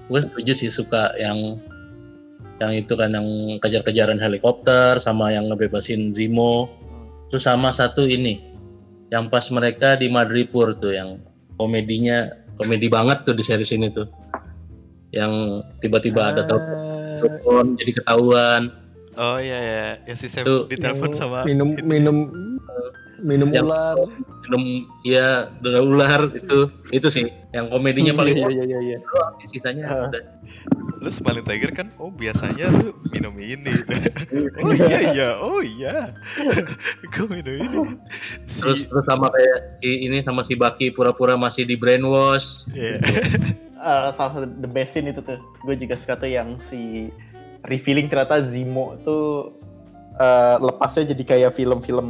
[0.08, 1.60] gua setuju sih suka yang
[2.62, 3.28] yang itu kan yang
[3.60, 6.70] kejar-kejaran helikopter sama yang ngebebasin Zemo
[7.28, 8.40] terus sama satu ini
[9.12, 11.20] yang pas mereka di Madripoor tuh yang
[11.60, 14.08] komedinya komedi banget tuh di series ini tuh
[15.12, 18.72] yang tiba-tiba ada telepon jadi ketahuan
[19.14, 20.64] Oh iya ya, ya si Sam Tuh.
[20.66, 22.32] ditelepon sama minum minum
[23.18, 23.96] minum Yang- ular.
[24.42, 24.62] minum
[25.02, 26.60] ya dengan ular itu.
[26.90, 28.98] Itu sih yang komedinya paling Iya iya iya iya.
[29.40, 30.08] sih, sisanya Ah.
[30.08, 30.22] udah.
[30.98, 33.70] Lu Smiling Tiger kan oh biasanya lu minum ini.
[34.58, 35.28] Oh iya iya.
[35.38, 36.16] Oh iya.
[37.12, 37.78] Gue minum ini.
[38.42, 42.66] Si, terus terus sama kayak si ini sama si Baki pura-pura masih di brainwash.
[42.72, 42.98] Iya.
[43.76, 45.38] Eh, salah satu the best scene itu tuh.
[45.60, 47.10] Gue juga suka tuh yang si
[47.66, 49.54] revealing ternyata Zemo tuh
[50.18, 52.08] eh, lepasnya jadi kayak film-film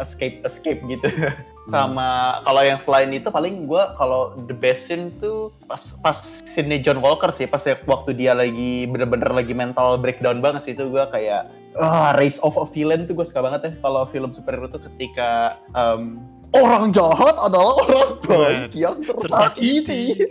[0.00, 1.08] escape escape gitu.
[1.72, 6.78] Sama kalau yang selain itu paling gue kalau the best scene tuh pas pas scene
[6.78, 11.04] John Walker sih pas waktu dia lagi bener-bener lagi mental breakdown banget sih itu gue
[11.10, 14.78] kayak ah race of a villain tuh gue suka banget ya kalau film superhero tuh
[14.78, 16.22] ketika em,
[16.54, 20.22] orang jahat adalah orang baik yang tersakiti.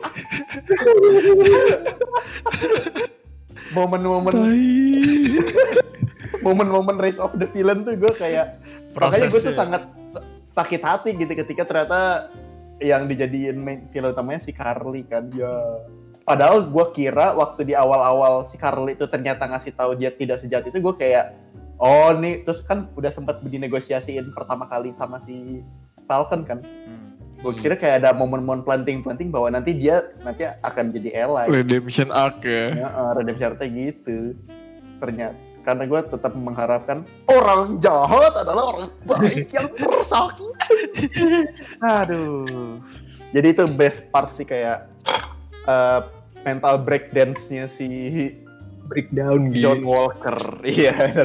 [3.74, 4.34] Momen-momen
[6.46, 8.62] momen-momen race of the villain tuh gue kayak
[8.94, 9.58] makanya gue tuh Prosesnya.
[9.58, 9.84] sangat
[10.54, 12.30] sakit hati gitu ketika ternyata
[12.78, 15.32] yang dijadiin main film utamanya si Carly kan.
[15.34, 15.82] Ya.
[16.22, 20.70] Padahal gue kira waktu di awal-awal si Carly itu ternyata ngasih tahu dia tidak sejahat
[20.70, 21.34] itu gue kayak
[21.80, 25.62] oh nih terus kan udah sempat dinegosiasiin pertama kali sama si
[26.08, 26.64] Falcon kan
[27.46, 32.42] gue kira kayak ada momen-momen planting-planting bahwa nanti dia nanti akan jadi ally Redemption arc
[32.42, 32.74] ya.
[32.74, 34.34] ya, uh, redemption arc-nya gitu.
[34.98, 40.46] Ternyata karena gue tetap mengharapkan orang jahat adalah orang baik yang tersakiti
[41.82, 42.78] aduh.
[43.34, 44.86] Jadi itu best part sih kayak
[45.66, 46.06] uh,
[46.46, 47.90] mental breakdance-nya si
[48.86, 50.38] breakdown John gitu Walker.
[50.62, 50.94] Iya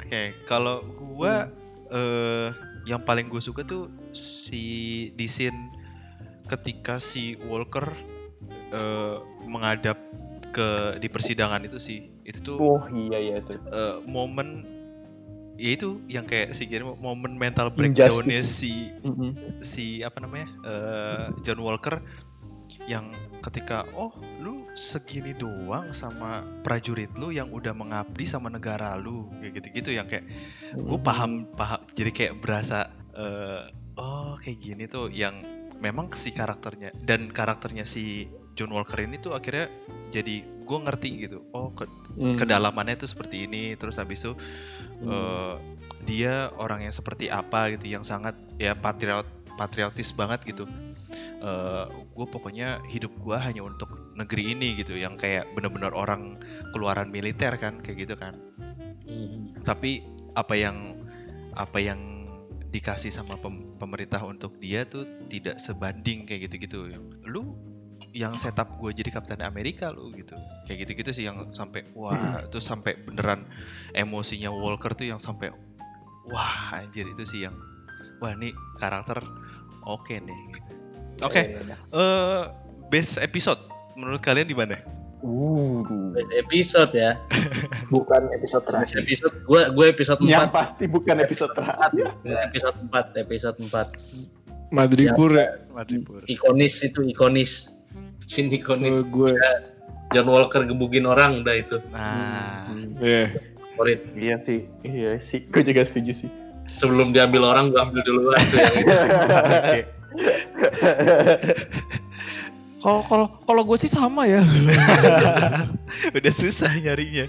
[0.00, 1.52] Oke, kalau gua
[1.92, 5.68] eh yang paling gue suka tuh si di scene
[6.44, 7.88] ketika si Walker
[8.72, 9.16] eh,
[9.48, 9.96] menghadap
[10.54, 12.12] ke di persidangan itu sih.
[12.22, 13.56] Itu tuh Oh iya iya itu.
[13.56, 14.74] eh, momen
[15.54, 18.90] ya itu yang kayak si gini momen mental breakdownnya si
[19.62, 22.02] si apa namanya eh, John Walker
[22.90, 23.14] yang
[23.44, 24.10] ketika oh
[24.40, 30.08] lu segini doang sama prajurit lu yang udah mengabdi sama negara lu kayak gitu-gitu yang
[30.08, 30.24] kayak
[30.74, 33.62] gue paham paham jadi kayak berasa eh,
[33.96, 35.42] oh kayak gini tuh yang
[35.78, 39.66] memang si karakternya dan karakternya si John Walker ini tuh akhirnya
[40.10, 42.38] jadi gue ngerti gitu oh ke- Hmm.
[42.38, 44.38] kedalamannya tuh seperti ini terus habis itu
[45.02, 45.10] Hmm.
[45.10, 45.54] eh,
[46.06, 49.26] dia orang yang seperti apa gitu yang sangat ya patriot
[49.58, 50.66] patriotis banget gitu
[52.14, 56.40] gue pokoknya hidup gue hanya untuk negeri ini gitu yang kayak bener-bener orang
[56.72, 58.38] keluaran militer kan kayak gitu kan
[59.60, 60.00] tapi
[60.32, 60.93] apa yang
[61.54, 62.26] apa yang
[62.74, 66.90] dikasih sama pem- pemerintah untuk dia tuh tidak sebanding kayak gitu-gitu.
[67.22, 67.54] Lu
[68.14, 70.34] yang setup gue jadi Kapten Amerika lu gitu.
[70.66, 73.46] Kayak gitu-gitu sih yang sampai wah itu sampai beneran
[73.94, 75.50] emosinya Walker tuh yang sampai
[76.30, 77.54] wah anjir itu sih yang
[78.18, 79.20] wah ini karakter
[79.84, 80.70] oke nih gitu.
[81.20, 82.42] oke Iya, eh
[82.88, 83.60] best episode
[83.94, 84.80] menurut kalian di mana
[85.24, 85.80] Uh.
[86.36, 87.16] Episode ya.
[87.94, 89.00] Bukan episode terakhir.
[89.00, 90.28] episode gue gue episode 4.
[90.28, 92.12] Yang pasti bukan episode terakhir.
[92.44, 94.68] episode 4, episode 4.
[94.68, 95.64] Madripur ya.
[95.72, 97.72] Madripur Ikonis itu ikonis.
[98.28, 99.00] Scene ikonis.
[99.00, 99.32] Kalau gue,
[100.12, 101.80] John Walker gebugin orang udah itu.
[101.88, 102.68] nah
[103.00, 103.32] ya.
[103.74, 104.04] Favorit.
[104.12, 105.48] Iya sih, iya sih.
[105.48, 106.30] Gue juga setuju sih.
[106.76, 108.94] Sebelum diambil orang gue ambil duluan tuh yang itu.
[112.84, 114.44] Kalau kalau kalau gue sih sama ya.
[116.16, 117.24] udah susah nyarinya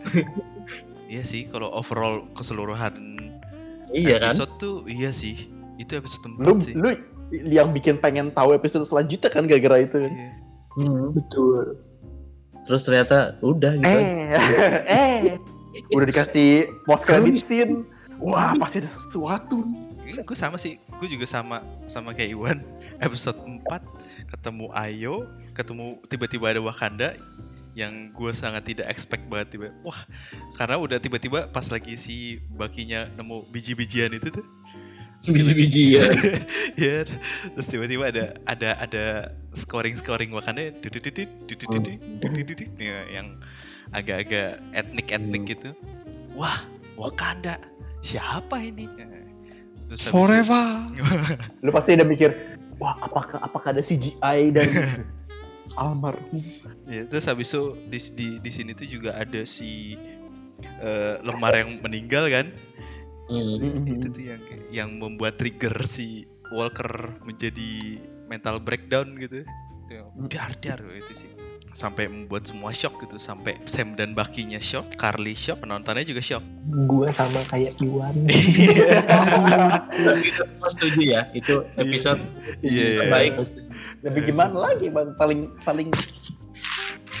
[1.12, 2.98] Iya sih kalau overall keseluruhan
[3.94, 4.34] Iya kan?
[4.34, 5.38] episode tuh iya sih
[5.78, 6.90] itu episode 4 Lu sih lu
[7.30, 10.10] yang bikin pengen tahu episode selanjutnya kan gara-gara itu kan.
[10.10, 10.32] Iya.
[10.74, 11.14] Hmm.
[11.14, 11.78] Betul.
[12.66, 13.86] Terus ternyata udah gitu.
[13.86, 14.02] aja.
[14.02, 15.38] Eh, eh.
[15.94, 17.86] Udah dikasih post credit scene.
[18.18, 19.62] Wah, pasti ada sesuatu.
[19.62, 20.26] nih.
[20.26, 22.58] gue sama sih gue juga sama sama kayak Iwan
[23.00, 23.64] episode 4
[24.30, 25.26] ketemu Ayo
[25.56, 27.16] ketemu tiba-tiba ada Wakanda
[27.78, 29.96] yang gue sangat tidak expect banget tiba wah
[30.58, 34.46] karena udah tiba-tiba pas lagi si bakinya nemu biji-bijian itu tuh
[35.20, 36.08] Biji-biji ya.
[37.52, 39.04] terus tiba-tiba ada ada ada
[39.52, 40.72] scoring scoring Wakanda
[42.80, 43.36] ya, yang
[43.92, 45.76] agak-agak etnik etnik gitu
[46.32, 46.56] wah
[46.96, 47.60] Wakanda
[48.00, 48.88] siapa ini
[49.90, 50.66] Terus habis itu- Forever.
[51.66, 52.30] Lu pasti udah mikir,
[52.80, 54.68] wah apakah apakah ada CGI dan
[55.78, 56.42] almarhum.
[56.90, 59.94] Ya, terus habis itu di, di, di sini tuh juga ada si
[60.64, 62.50] eh, lemar yang meninggal kan.
[63.30, 63.86] Hmm.
[63.86, 64.42] Itu tuh yang
[64.74, 69.46] yang membuat trigger si Walker menjadi mental breakdown gitu.
[69.86, 71.30] Itu yang dar dar itu sih.
[71.70, 76.42] Sampai membuat semua shock gitu, sampai Sam dan Bakinya shock, Carly shock, penontonnya juga shock.
[76.66, 78.26] Gue sama kayak Iwan.
[80.20, 81.22] Itu gua setuju ya.
[81.30, 82.20] Itu episode
[82.60, 83.06] Iya.
[83.06, 83.32] terbaik.
[84.02, 85.14] Tapi gimana lagi bang?
[85.14, 85.88] Paling paling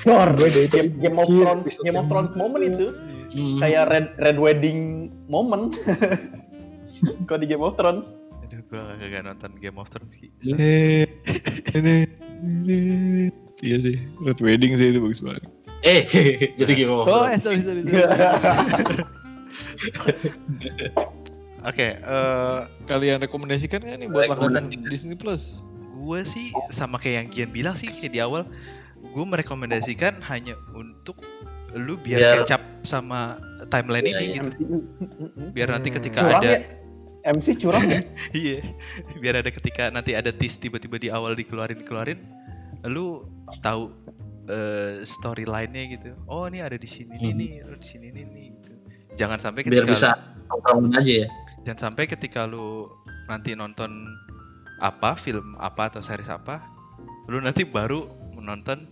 [0.00, 2.88] Gor, game, game of Thrones, Game of Thrones moment itu
[3.30, 3.62] Hmm.
[3.62, 4.78] kayak red red wedding
[5.28, 5.76] moment.
[7.28, 8.10] Kok di Game of Thrones?
[8.42, 10.32] Aduh, gua kagak nonton Game of Thrones sih.
[10.42, 11.06] Ini,
[11.70, 11.98] ini.
[13.60, 15.44] Iya sih, Red Wedding sih itu bagus banget.
[15.80, 16.04] Eh,
[16.60, 17.04] jadi gimana?
[17.04, 18.00] Oh, eh, sorry sorry sorry.
[21.60, 22.58] Oke, eh
[22.88, 24.68] Kalian rekomendasikan nggak nih buat langganan.
[24.88, 25.60] Disney Plus?
[26.00, 28.48] gue sih sama kayak yang Gian bilang sih kayak di awal
[29.04, 31.20] gue merekomendasikan hanya untuk
[31.76, 33.36] lu biar, Biar- up sama
[33.68, 34.42] timeline Iya, ini iya.
[34.42, 34.80] gitu
[35.52, 36.60] biar nanti ketika Curang ada ya?
[37.36, 38.00] MC curang ya?
[38.48, 38.58] iya
[39.20, 42.18] biar ada ketika nanti ada tease tiba-tiba di awal dikeluarin dikeluarin
[42.86, 43.28] lu
[43.60, 43.92] tahu
[44.46, 47.38] eh, storyline-nya gitu oh ini ada di sini nih Mhm.
[47.38, 48.72] nih oh, di sini nih nih gitu
[49.14, 50.10] jangan sampai Biar ketika bisa
[50.48, 51.28] nongkrongin aja ya.
[51.62, 52.88] jangan sampai ketika lu
[53.26, 53.90] nanti nonton
[54.80, 56.64] apa film apa atau series apa
[57.28, 58.88] lu nanti baru menonton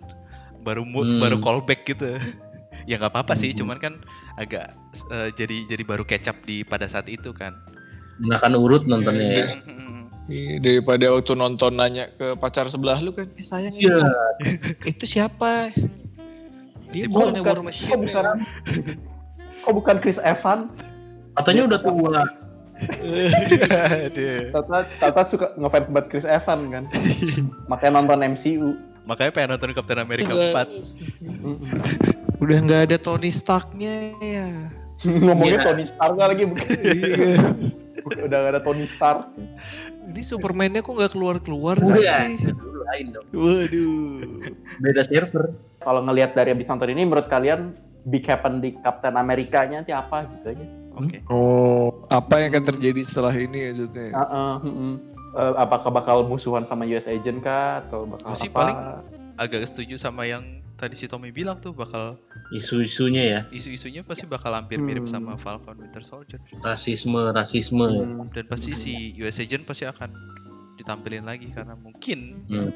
[0.60, 1.18] baru mu- Hmm.
[1.18, 2.12] baru callback gitu
[2.90, 3.64] ya nggak apa-apa sih Hmm.
[3.64, 3.94] cuman kan
[4.36, 4.76] agak
[5.10, 7.56] eh, jadi jadi baru up di pada saat itu kan
[8.18, 9.46] Nah kan urut nontonnya ya.
[10.28, 13.96] Iya, daripada waktu nonton nanya ke pacar sebelah lu kan, eh sayang Iya.
[14.84, 15.72] itu siapa?
[16.88, 18.34] Dia Tiba- bukan yang bukan- War kok Machine bukan ya?
[19.58, 20.68] kok bukan Chris Evans?
[21.32, 22.20] Katanya udah tua.
[24.52, 26.84] Tata, Tata suka ngefans banget Chris Evans kan.
[27.66, 28.70] Makanya nonton MCU.
[29.02, 30.68] makanya pengen nonton Captain America Enggak.
[30.68, 34.48] 4 Udah nggak ada Tony Starknya ya.
[35.00, 35.64] Ngomongin Iya.
[35.64, 36.68] Tony Stark lagi bukan?
[38.20, 39.32] Udah gak ada Tony Stark.
[40.08, 42.24] Ini Superman-nya kok nggak keluar-keluar Udah.
[42.32, 42.48] sih?
[42.88, 43.26] lain dong.
[43.36, 44.48] Waduh.
[44.80, 45.52] Beda server.
[45.84, 47.76] Kalau ngelihat dari abis nonton ini, menurut kalian
[48.08, 50.66] big happen di Captain Amerikanya nanti apa gitu aja?
[50.96, 51.20] Oke.
[51.28, 54.08] Oh, apa yang akan terjadi setelah ini maksudnya?
[54.16, 54.92] Uh, uh, mm-mm.
[55.38, 58.56] Eh, apakah bakal musuhan sama US Agent kah atau bakal Gua sih apa?
[58.58, 58.78] paling
[59.38, 60.42] Agak setuju sama yang
[60.78, 62.16] tadi si Tommy bilang tuh bakal
[62.48, 65.12] Isu-isunya ya, isu-isunya pasti bakal hampir mirip Hmm.
[65.20, 66.40] sama Falcon Winter Soldier.
[66.62, 67.84] rasisme, rasisme.
[67.84, 68.30] Hmm.
[68.32, 70.08] Dan pasti si US Agent pasti akan
[70.78, 72.70] ditampilin lagi karena mungkin Hmm.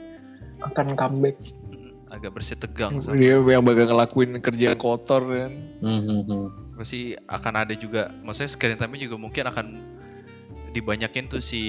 [0.61, 1.39] akan comeback.
[1.41, 5.53] mm, agak bersih tegang sama Dia yang bakal ngelakuin kerja kotor kan.
[5.81, 6.47] Hmm, hmm, hmm.
[6.77, 9.67] pasti akan ada juga maksudnya screen time juga mungkin akan
[10.73, 11.63] dibanyakin tuh si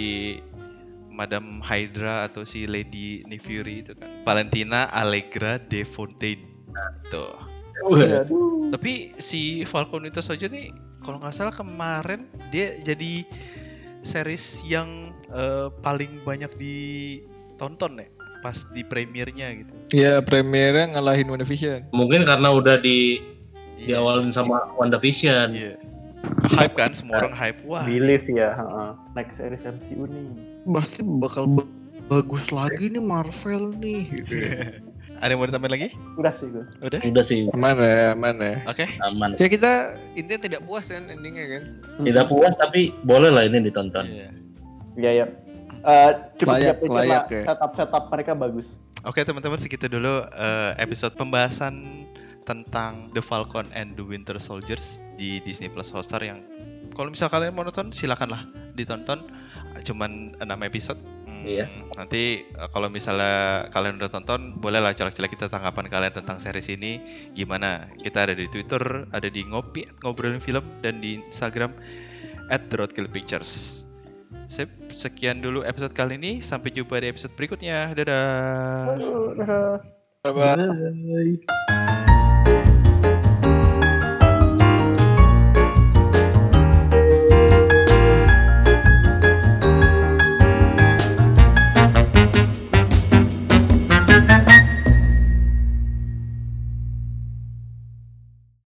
[1.14, 6.42] Madam Hydra atau si Lady Nifury itu kan Valentina Allegra de Fontaine
[7.08, 7.38] tuh
[7.86, 8.70] Aduh.
[8.70, 13.22] tapi si Falcon Winter Soldier nih kalau nggak salah kemarin dia jadi
[14.02, 14.88] series yang
[15.30, 18.08] eh, paling banyak ditonton ya
[18.40, 21.94] pas di premiernya gitu Ya premiernya ngalahin WandaVision.
[21.94, 23.22] Mungkin karena udah di
[23.78, 24.00] Iya.
[24.00, 25.54] diawalin sama WandaVision.
[25.54, 25.76] Iya.
[26.50, 27.62] Hype kan, semua orang hype.
[27.64, 28.90] Wah, Believe ya, heeh.
[29.14, 30.53] next series MCU nih.
[30.64, 31.70] Pasti bakal ba-
[32.08, 34.04] bagus lagi nih Marvel nih.
[34.08, 34.36] Gitu.
[35.24, 35.90] ada yang mau ditambahin lagi?
[36.16, 36.64] Udah sih gue.
[36.84, 37.00] Udah?
[37.00, 38.56] Udah sih Aman ya, aman ya.
[38.68, 38.86] Oke.
[39.00, 39.30] aman.
[39.40, 39.72] Ya kita
[40.14, 41.64] intinya tidak puas kan endingnya kan.
[42.04, 44.04] Tidak puas tapi boleh lah ini ditonton.
[44.08, 44.30] Iya.
[45.00, 45.26] Iya ya.
[45.84, 47.44] Eh, cukup Layak- siap layak ya.
[47.46, 48.80] Setup setup mereka bagus.
[49.04, 52.08] Oke teman-teman segitu dulu eh, episode pembahasan
[52.44, 56.44] tentang The Falcon and the Winter Soldiers di Disney Plus Hotstar yang
[56.92, 58.44] kalau misal kalian mau nonton silakanlah
[58.76, 59.24] ditonton
[59.82, 61.02] cuman 6 episode.
[61.26, 61.66] Hmm, Iya.
[61.98, 67.02] Nanti eh, kalau misalnya kalian udah tonton bolehlah colek-colek kita tanggapan kalian tentang series ini
[67.34, 67.90] gimana.
[67.98, 71.74] Kita ada di Twitter, ada di Ngopi ngobrolin film dan di Instagram
[72.54, 73.86] at The Roadkill Pictures.
[74.50, 76.44] Sip, sekian dulu episode kali ini.
[76.44, 77.96] Sampai jumpa di episode berikutnya.
[77.96, 78.98] Dadah.
[78.98, 79.80] Aduh, dadah.
[80.24, 82.13] Bye-bye.